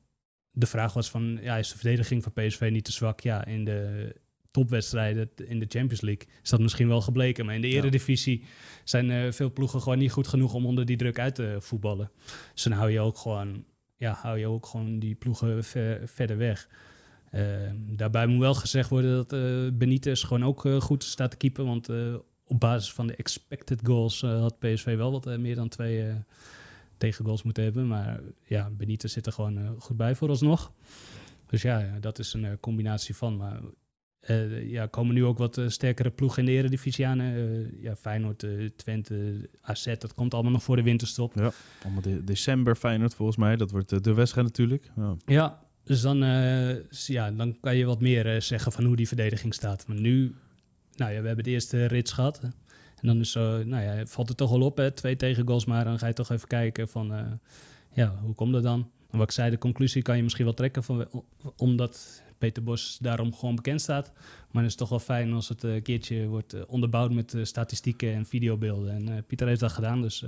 de 0.52 0.66
vraag 0.66 0.94
was 0.94 1.10
van, 1.10 1.40
ja, 1.42 1.58
is 1.58 1.70
de 1.70 1.78
verdediging 1.78 2.24
van 2.24 2.34
PSV 2.34 2.70
niet 2.72 2.86
te 2.86 2.92
zwak? 2.92 3.20
Ja, 3.20 3.46
in 3.46 3.66
de 3.66 4.16
topwedstrijden 4.60 5.30
in 5.46 5.60
de 5.60 5.66
Champions 5.70 6.02
League 6.02 6.28
is 6.44 6.50
dat 6.50 6.60
misschien 6.60 6.88
wel 6.88 7.02
gebleken. 7.02 7.46
Maar 7.46 7.56
in 7.56 7.62
de 7.62 7.70
Ja. 7.70 7.76
eredivisie 7.78 8.44
zijn 8.84 9.12
eh, 9.12 9.32
veel 9.32 9.52
ploegen 9.52 9.82
gewoon 9.82 9.98
niet 9.98 10.12
goed 10.12 10.28
genoeg 10.28 10.54
om 10.54 10.66
onder 10.66 10.86
die 10.86 10.98
druk 10.98 11.20
uit 11.20 11.36
te 11.36 11.58
voetballen. 11.60 12.12
Dus 12.54 12.64
dan 12.64 12.72
hou 12.74 12.92
je 12.92 13.00
ook 13.00 13.18
gewoon, 13.18 13.64
ja, 13.96 14.14
hou 14.22 14.38
je 14.40 14.48
ook 14.48 14.66
gewoon 14.66 15.00
die 15.00 15.16
ploegen 15.16 15.64
ver- 15.64 16.02
verder 16.08 16.38
weg. 16.38 16.70
Eh, 17.32 17.42
daarbij 17.76 18.28
moet 18.28 18.40
wel 18.40 18.54
gezegd 18.54 18.90
worden 18.90 19.12
dat 19.16 19.34
eh 19.34 19.68
Benitez 19.74 20.24
gewoon 20.26 20.46
ook 20.46 20.66
eh, 20.66 20.82
goed 20.82 21.04
staat 21.04 21.32
te 21.32 21.38
keepen. 21.38 21.66
Want 21.66 21.90
op 22.48 22.60
basis 22.60 22.92
van 22.94 23.08
de 23.08 23.16
expected 23.16 23.80
goals 23.84 24.22
had 24.22 24.60
PSV 24.60 24.96
wel 24.96 25.12
wat 25.12 25.38
meer 25.38 25.56
dan 25.56 25.70
twee 25.70 26.12
tegengoals 26.98 27.44
moeten 27.44 27.64
hebben. 27.64 27.88
Maar 27.88 28.20
ja, 28.44 28.70
Benitez 28.70 29.14
zit 29.14 29.26
er 29.26 29.32
gewoon 29.34 29.76
goed 29.80 29.98
bij 29.98 30.16
vooralsnog. 30.16 30.72
Dus 31.48 31.62
ja, 31.62 31.80
ja, 31.80 32.00
dat 32.00 32.20
is 32.20 32.34
een 32.34 32.60
combinatie 32.60 33.16
van. 33.16 33.38
Maar 33.38 33.60
eh, 34.26 34.70
ja, 34.70 34.86
komen 34.86 35.16
nu 35.16 35.26
ook 35.26 35.38
wat 35.38 35.58
eh, 35.58 35.68
sterkere 35.68 36.10
ploegen 36.12 36.40
in 36.40 36.46
de 36.46 36.52
Eredivisie 36.52 37.08
aan. 37.08 37.20
eh, 37.20 37.82
ja, 37.82 37.96
Feyenoord, 37.96 38.46
Twente, 38.76 39.50
AZ, 39.62 39.86
dat 39.98 40.14
komt 40.14 40.34
allemaal 40.34 40.52
nog 40.52 40.64
voor 40.64 40.76
de 40.76 40.84
winterstop. 40.84 41.34
Allemaal 41.84 42.02
de- 42.02 42.24
december 42.24 42.76
Feyenoord 42.76 43.16
volgens 43.16 43.38
mij. 43.38 43.56
Dat 43.56 43.72
wordt 43.72 44.04
de 44.04 44.14
wedstrijd 44.14 44.48
natuurlijk. 44.48 44.92
Ja. 44.96 45.16
Ja, 45.26 45.60
dus 45.84 46.02
dan, 46.02 46.18
ja, 46.90 47.32
dan 47.32 47.58
kan 47.60 47.76
je 47.78 47.86
wat 47.86 48.02
meer 48.02 48.42
zeggen 48.42 48.72
van 48.72 48.84
hoe 48.84 48.96
die 48.96 49.08
verdediging 49.08 49.54
staat. 49.54 49.88
Maar 49.88 50.00
nu, 50.00 50.36
nou 50.96 51.12
ja, 51.12 51.22
we 51.22 51.28
hebben 51.28 51.46
de 51.46 51.52
eerste 51.52 51.86
rits 51.86 52.12
gehad. 52.12 52.40
En 53.02 53.08
dan 53.08 53.20
is 53.20 53.32
zo, 53.32 53.64
nou 53.64 53.84
ja, 53.84 54.06
valt 54.06 54.28
het 54.28 54.38
toch 54.38 54.50
wel 54.50 54.62
op, 54.62 54.78
hè? 54.78 54.92
Twee 54.92 55.16
tegengoals, 55.16 55.66
maar 55.66 55.84
dan 55.84 56.00
ga 56.00 56.08
je 56.08 56.14
toch 56.14 56.30
even 56.32 56.48
kijken 56.48 56.88
van, 56.88 57.40
ja, 57.94 58.16
hoe 58.22 58.36
komt 58.36 58.54
dat 58.54 58.64
dan? 58.64 58.90
En 59.12 59.18
wat 59.18 59.28
ik 59.28 59.34
zei, 59.34 59.50
de 59.50 59.58
conclusie 59.58 60.02
kan 60.02 60.18
je 60.18 60.24
misschien 60.24 60.46
wel 60.46 60.54
trekken, 60.54 60.84
van, 60.84 61.08
omdat 61.58 62.24
Peter 62.38 62.64
Bos 62.64 62.98
daarom 63.02 63.34
gewoon 63.36 63.56
bekend 63.56 63.82
staat. 63.82 64.12
Maar 64.52 64.64
het 64.64 64.72
is 64.72 64.78
toch 64.78 64.90
wel 64.90 65.00
fijn 65.00 65.34
als 65.34 65.50
het 65.50 65.64
eh, 65.64 65.74
een 65.74 65.82
keertje 65.82 66.28
wordt 66.28 66.54
eh, 66.54 66.62
onderbouwd 66.68 67.14
met 67.14 67.34
eh, 67.34 67.44
statistieken 67.44 68.14
en 68.14 68.26
videobeelden. 68.26 69.08
En 69.08 69.24
Pieter 69.28 69.48
heeft 69.48 69.60
dat 69.60 69.72
gedaan, 69.72 70.02
dus 70.02 70.24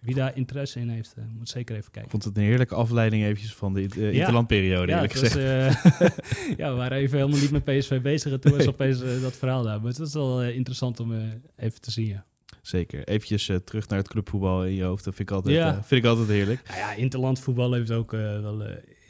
wie 0.00 0.14
daar 0.14 0.36
interesse 0.36 0.80
in 0.80 0.88
heeft, 0.88 1.14
moet 1.38 1.48
zeker 1.48 1.74
even 1.74 1.86
Ik 1.86 1.92
kijken. 1.92 2.10
vond 2.10 2.24
het 2.24 2.36
een 2.36 2.42
heerlijke 2.42 2.74
afleiding 2.74 3.24
eventjes 3.24 3.54
van 3.54 3.72
de 3.74 3.80
uh, 3.80 4.12
Ja. 4.12 4.18
interlandperiode, 4.18 4.86
Ja, 4.92 4.94
eerlijk 4.94 5.12
was, 5.12 5.22
gezegd. 5.32 5.82
ja, 6.58 6.70
we 6.70 6.76
waren 6.76 6.98
even 6.98 7.18
helemaal 7.18 7.40
niet 7.40 7.50
met 7.50 7.64
PSV 7.64 8.00
bezig 8.02 8.32
en 8.32 8.40
toen 8.40 8.56
was 8.56 8.66
opeens 8.68 8.98
dat 9.20 9.36
verhaal 9.36 9.62
daar. 9.62 9.78
Maar 9.78 9.88
het 9.88 9.98
was 9.98 10.12
wel 10.14 10.42
interessant 10.44 11.00
om 11.00 11.12
even 11.56 11.80
te 11.80 11.90
zien, 11.90 12.06
ja. 12.06 12.24
Zeker. 12.62 13.04
Eventjes 13.08 13.50
terug 13.64 13.88
naar 13.88 13.98
het 13.98 14.08
clubvoetbal 14.08 14.64
in 14.64 14.74
je 14.74 14.82
hoofd. 14.82 15.04
Dat 15.04 15.14
vind 15.14 15.28
ik 15.30 15.34
altijd, 15.34 15.54
Ja. 15.56 15.82
vind 15.84 16.04
ik 16.04 16.10
altijd 16.10 16.28
heerlijk. 16.28 16.62
Nou 16.68 16.78
ja, 16.78 16.92
interland 16.94 17.40
voetbal 17.40 17.72
heeft 17.72 17.90
ook 17.90 18.10
wel... 18.10 18.62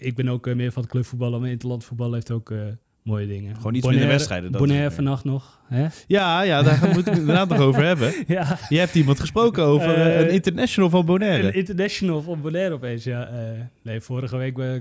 ik 0.05 0.15
ben 0.15 0.29
ook 0.29 0.47
eh, 0.47 0.55
meer 0.55 0.73
van 0.73 0.83
het 0.83 0.91
clubvoetballen, 0.91 1.41
maar 1.41 1.51
interland 1.51 1.85
voetbal 1.85 2.13
heeft 2.13 2.31
ook 2.31 2.51
eh, 2.51 2.59
mooie 3.05 3.27
dingen. 3.27 3.57
Gewoon 3.57 3.75
iets 3.75 3.87
minder 3.87 4.09
wedstrijden, 4.09 4.53
dat 4.53 4.61
Bonaire 4.61 4.91
vannacht 4.91 5.25
nog, 5.25 5.61
hè? 5.67 5.87
Ja, 6.07 6.43
ja, 6.43 6.63
daar 6.63 6.79
moeten 6.79 7.05
we 7.05 7.11
het 7.11 7.19
inderdaad 7.19 7.49
nog 7.49 7.59
over 7.59 7.85
hebben. 7.85 8.13
Ja, 8.27 8.59
Je 8.69 8.79
hebt 8.79 8.95
iemand 8.95 9.21
gesproken 9.21 9.65
over 9.65 9.95
eh, 9.95 10.21
een 10.21 10.31
international 10.31 10.91
van 10.91 11.05
Bonaire. 11.07 11.47
een 11.47 11.55
international 11.55 12.23
van 12.23 12.41
Bonaire 12.41 12.75
opeens, 12.75 13.05
ja. 13.05 13.31
nee, 13.83 14.01
vorige 14.01 14.37
week 14.37 14.59
eh, 14.59 14.73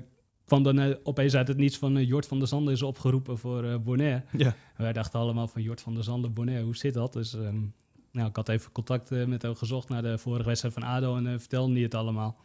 kwam 0.45 0.63
dan 0.63 0.97
opeens 1.03 1.35
uit 1.35 1.47
het 1.47 1.57
niets 1.57 1.77
van 1.77 2.05
Jort 2.05 2.25
van 2.27 2.39
der 2.39 2.47
Zanden 2.47 2.73
is 2.73 2.81
opgeroepen 2.81 3.37
voor 3.37 3.79
Bonaire. 3.79 4.23
Ja. 4.37 4.55
Wij 4.77 4.93
dachten 4.93 5.19
allemaal 5.19 5.47
van 5.47 5.61
Jort 5.61 5.81
van 5.81 5.93
der 5.93 6.03
Zanden, 6.03 6.33
Bonaire, 6.33 6.63
hoe 6.63 6.75
zit 6.75 6.93
dat? 6.93 7.13
Dus 7.13 7.33
ehm, 7.33 7.59
nou, 8.11 8.29
ik 8.29 8.35
had 8.35 8.49
even 8.49 8.71
contact 8.71 9.09
met 9.09 9.41
hem 9.41 9.55
gezocht 9.55 9.89
naar 9.89 10.01
de 10.01 10.17
vorige 10.17 10.45
wedstrijd 10.47 10.73
van 10.73 10.83
ADO 10.83 11.17
en 11.17 11.39
vertelde 11.39 11.73
hij 11.73 11.81
het 11.81 11.95
allemaal. 11.95 12.37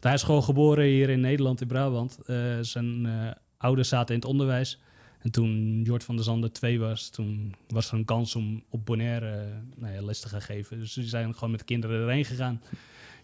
Hij 0.00 0.14
is 0.14 0.22
gewoon 0.22 0.42
geboren 0.42 0.84
hier 0.84 1.08
in 1.08 1.20
Nederland, 1.20 1.60
in 1.60 1.66
Brabant. 1.66 2.18
Eh, 2.26 2.36
zijn 2.60 3.06
eh, 3.06 3.30
ouders 3.56 3.88
zaten 3.88 4.14
in 4.14 4.20
het 4.20 4.30
onderwijs. 4.30 4.80
En 5.18 5.30
toen 5.30 5.82
Jort 5.82 6.04
van 6.04 6.14
der 6.14 6.24
Zanden 6.24 6.52
twee 6.52 6.80
was, 6.80 7.08
toen 7.08 7.54
was 7.68 7.90
er 7.90 7.98
een 7.98 8.04
kans 8.04 8.36
om 8.36 8.64
op 8.68 8.86
Bonaire 8.86 9.30
eh, 9.30 9.46
nou 9.76 9.94
ja, 9.94 10.02
les 10.02 10.20
te 10.20 10.28
gaan 10.28 10.42
geven. 10.42 10.78
Dus 10.78 10.92
die 10.92 11.04
zijn 11.04 11.34
gewoon 11.34 11.50
met 11.50 11.58
de 11.58 11.66
kinderen 11.66 12.00
erheen 12.00 12.24
gegaan. 12.24 12.62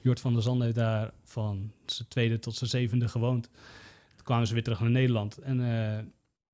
Jort 0.01 0.21
van 0.21 0.33
der 0.33 0.43
Zanden 0.43 0.65
heeft 0.65 0.79
daar 0.79 1.11
van 1.25 1.73
zijn 1.87 2.09
tweede 2.09 2.39
tot 2.39 2.55
zijn 2.55 2.71
zevende 2.71 3.09
gewoond. 3.09 3.51
Toen 4.17 4.25
kwamen 4.25 4.47
ze 4.47 4.55
weer 4.55 4.63
terug 4.63 4.81
naar 4.81 4.91
Nederland. 4.91 5.39
En 5.39 5.59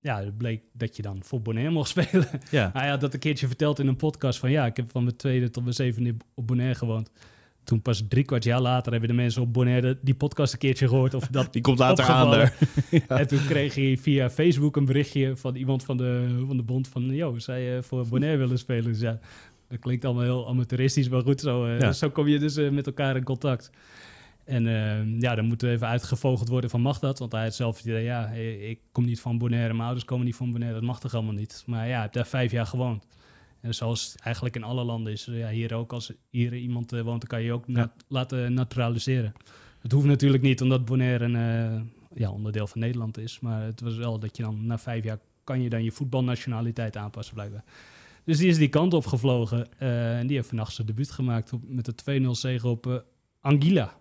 ja, 0.01 0.23
het 0.23 0.37
bleek 0.37 0.63
dat 0.73 0.97
je 0.97 1.03
dan 1.03 1.25
voor 1.25 1.43
Bonaire 1.43 1.73
mocht 1.73 1.89
spelen. 1.99 2.29
Ja. 2.51 2.71
Hij 2.73 2.89
had 2.89 3.01
dat 3.01 3.15
een 3.15 3.21
keertje 3.21 3.47
verteld 3.47 3.79
in 3.79 3.87
een 3.87 3.97
podcast 3.97 4.39
van 4.39 4.51
ja, 4.51 4.67
ik 4.67 4.77
heb 4.77 4.91
van 4.91 5.05
mijn 5.05 5.17
tweede 5.17 5.51
tot 5.51 5.63
mijn 5.63 5.75
zevende 5.75 6.17
op 6.35 6.47
Bonaire 6.47 6.75
gewoond. 6.75 7.11
Toen 7.64 7.83
pas 7.83 8.05
drie 8.09 8.25
kwart 8.25 8.44
jaar 8.44 8.61
later 8.61 8.92
hebben 8.92 9.09
de 9.11 9.14
mensen 9.14 9.42
op 9.42 9.53
Bonaire 9.53 9.98
die 10.01 10.14
podcast 10.14 10.53
een 10.53 10.59
keertje 10.59 10.88
gehoord. 10.88 11.14
Of 11.14 11.27
dat 11.27 11.53
Die 11.53 11.62
komt 11.62 11.79
later 11.79 12.05
aan 12.05 12.31
daar. 12.31 12.55
En 13.09 13.27
toen 13.29 13.44
kreeg 13.46 13.75
hij 13.75 13.96
via 14.01 14.31
Facebook 14.31 14.77
een 14.77 14.85
berichtje 14.85 15.37
van 15.37 15.55
iemand 15.55 15.85
van 15.85 15.96
de, 15.96 16.42
van 16.46 16.57
de 16.57 16.62
bond 16.62 16.88
van... 16.88 17.14
...joh, 17.14 17.38
zij 17.38 17.83
voor 17.83 18.09
Bonaire 18.09 18.38
willen 18.38 18.59
spelen. 18.59 18.85
Dus 18.85 19.01
ja, 19.01 19.18
dat 19.68 19.81
klinkt 19.81 20.05
allemaal 20.05 20.22
heel 20.22 20.48
amateuristisch, 20.48 21.09
maar 21.09 21.22
goed, 21.22 21.40
zo, 21.40 21.66
eh, 21.66 21.81
Ja. 21.81 21.92
zo 21.92 22.11
kom 22.11 22.29
je 22.29 22.38
dus 22.38 22.57
eh, 22.57 22.70
met 22.70 22.87
elkaar 22.87 23.16
in 23.16 23.25
contact. 23.25 23.70
En 24.44 24.66
eh, 24.66 25.20
ja, 25.20 25.35
dan 25.35 25.44
moet 25.44 25.62
er 25.62 25.70
even 25.70 25.87
uitgevogeld 25.87 26.48
worden 26.48 26.70
van 26.70 26.81
mag 26.81 26.98
dat? 26.98 27.18
Want 27.18 27.33
hij 27.33 27.42
had 27.42 27.55
zelf 27.55 27.77
het 27.77 27.87
idee, 27.87 28.05
ja, 28.05 28.27
ik 28.70 28.79
kom 28.92 29.05
niet 29.05 29.20
van 29.20 29.38
Bonaire, 29.38 29.68
mijn 29.72 29.85
ouders 29.85 30.05
komen 30.05 30.25
niet 30.25 30.37
van 30.37 30.53
Bonaire, 30.53 30.75
dat 30.79 30.87
mag 30.87 31.01
toch 31.01 31.12
helemaal 31.12 31.35
niet? 31.35 31.62
Maar 31.66 31.88
ja, 31.88 32.01
heeft 32.01 32.12
daar 32.12 32.27
vijf 32.27 32.51
jaar 32.53 32.66
gewoond. 32.66 33.07
En 33.62 33.75
zoals 33.75 34.12
het 34.12 34.20
eigenlijk 34.20 34.57
in 34.57 34.62
alle 34.62 34.85
landen 34.85 35.12
is, 35.12 35.29
ja, 35.31 35.48
hier 35.48 35.75
ook, 35.75 35.92
als 35.92 36.12
hier 36.31 36.55
iemand 36.55 36.92
eh, 36.92 37.01
woont, 37.01 37.20
dan 37.20 37.29
kan 37.29 37.42
je 37.42 37.53
ook 37.53 37.64
laten 38.09 38.55
naturaliseren. 38.55 39.33
Het 39.81 39.92
hoeft 39.92 40.07
natuurlijk 40.07 40.42
niet, 40.42 40.62
omdat 40.62 40.85
Bonaire 40.85 41.25
een 41.25 41.37
eh, 41.37 41.81
ja, 42.14 42.31
onderdeel 42.31 42.66
van 42.66 42.81
Nederland 42.81 43.18
is. 43.18 43.40
Maar 43.40 43.62
het 43.62 43.81
was 43.81 43.96
wel 43.96 44.18
dat 44.18 44.37
je 44.37 44.42
dan 44.42 44.66
na 44.66 44.79
vijf 44.79 45.05
jaar 45.05 45.18
kan 45.44 45.61
je 45.62 45.68
dan 45.68 45.85
je 45.85 45.92
voetbalnationaliteit 45.92 46.96
aanpassen 46.96 47.35
blijkbaar. 47.35 47.64
Dus 48.25 48.38
die 48.38 48.48
is 48.48 48.57
die 48.59 48.68
kant 48.68 48.94
op 48.94 49.07
gevlogen. 49.07 49.66
eh, 49.79 50.18
en 50.18 50.27
die 50.27 50.37
heeft 50.37 50.48
vannacht 50.48 50.72
zijn 50.75 50.87
debuut 50.87 51.11
gemaakt 51.11 51.53
op, 51.53 51.61
met 51.66 51.85
de 52.05 52.20
2-0 52.25 52.31
zege 52.31 52.68
op 52.68 53.05
Anguilla. 53.40 53.92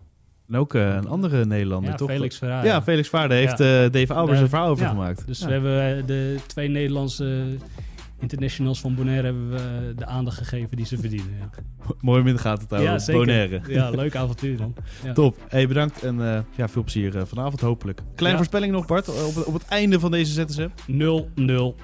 En 0.48 0.56
ook 0.56 0.74
een 0.74 1.08
andere 1.08 1.44
Nederlander, 1.44 1.90
Ja, 1.90 1.96
toch? 1.96 2.10
Felix 2.10 2.36
Ferrari. 2.36 2.66
Ja, 2.66 2.82
Felix 2.82 3.08
Vaarde 3.08 3.34
heeft 3.34 3.58
Ja. 3.58 3.88
Dave 3.88 4.14
Albers 4.14 4.40
een 4.40 4.48
verhaal 4.48 4.68
over 4.68 4.86
gemaakt. 4.88 5.26
Dus 5.26 5.44
we 5.44 5.50
hebben 5.50 6.06
de 6.06 6.38
twee 6.46 6.68
Nederlandse 6.68 7.56
internationals 8.22 8.80
van 8.80 8.94
Bonaire 8.94 9.24
hebben 9.24 9.50
we 9.50 9.56
eh, 9.56 9.96
de 9.98 10.06
aandacht 10.06 10.36
gegeven 10.38 10.76
die 10.76 10.86
ze 10.86 10.98
verdienen. 10.98 11.36
Ja, 11.40 11.50
Mooi 12.00 12.20
om 12.20 12.26
in 12.26 12.34
de 12.34 12.40
gaten 12.40 12.68
te 12.68 12.74
houden. 12.74 12.92
ja 12.94 13.00
zeker. 13.00 13.20
Bonaire. 13.24 13.60
Ja, 13.68 13.90
leuk 13.90 14.16
avontuur 14.16 14.56
dan. 14.56 14.74
Ja. 15.04 15.12
Top. 15.12 15.36
Hey, 15.48 15.68
bedankt 15.68 16.02
en 16.02 16.34
eh, 16.34 16.40
ja, 16.56 16.68
veel 16.68 16.82
plezier 16.82 17.16
eh, 17.18 17.22
vanavond 17.26 17.60
hopelijk. 17.60 17.98
Kleine 18.14 18.30
Ja. 18.30 18.36
voorspelling 18.36 18.72
nog 18.72 18.86
Bart, 18.86 19.08
op, 19.08 19.34
het- 19.34 19.44
op 19.44 19.52
het 19.54 19.64
einde 19.64 20.00
van 20.00 20.10
deze 20.10 20.32
ZSM. 20.46 20.68
0-0. 20.90 21.74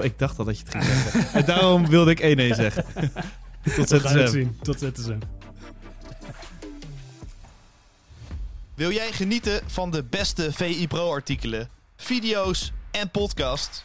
0-0. 0.00 0.04
Ik 0.04 0.18
dacht 0.18 0.38
al 0.38 0.44
dat 0.44 0.58
je 0.58 0.62
het 0.64 0.72
ging 0.72 0.84
zeggen. 0.84 1.32
en 1.40 1.44
daarom 1.44 1.86
wilde 1.88 2.10
ik 2.14 2.20
1-1 2.52 2.54
zeggen. 2.56 2.84
Tot 3.76 3.88
We 3.88 4.00
gaan 4.00 4.16
het 4.16 4.28
ZSM. 4.28 4.36
zien. 4.38 4.56
Tot 4.62 4.78
ZSM. 4.78 5.18
Wil 8.74 8.90
jij 8.92 9.12
genieten 9.12 9.60
van 9.66 9.90
de 9.90 10.04
beste 10.10 10.52
VI 10.52 10.86
Pro 10.88 11.10
artikelen, 11.10 11.68
video's 11.96 12.72
en 12.90 13.10
podcast? 13.10 13.84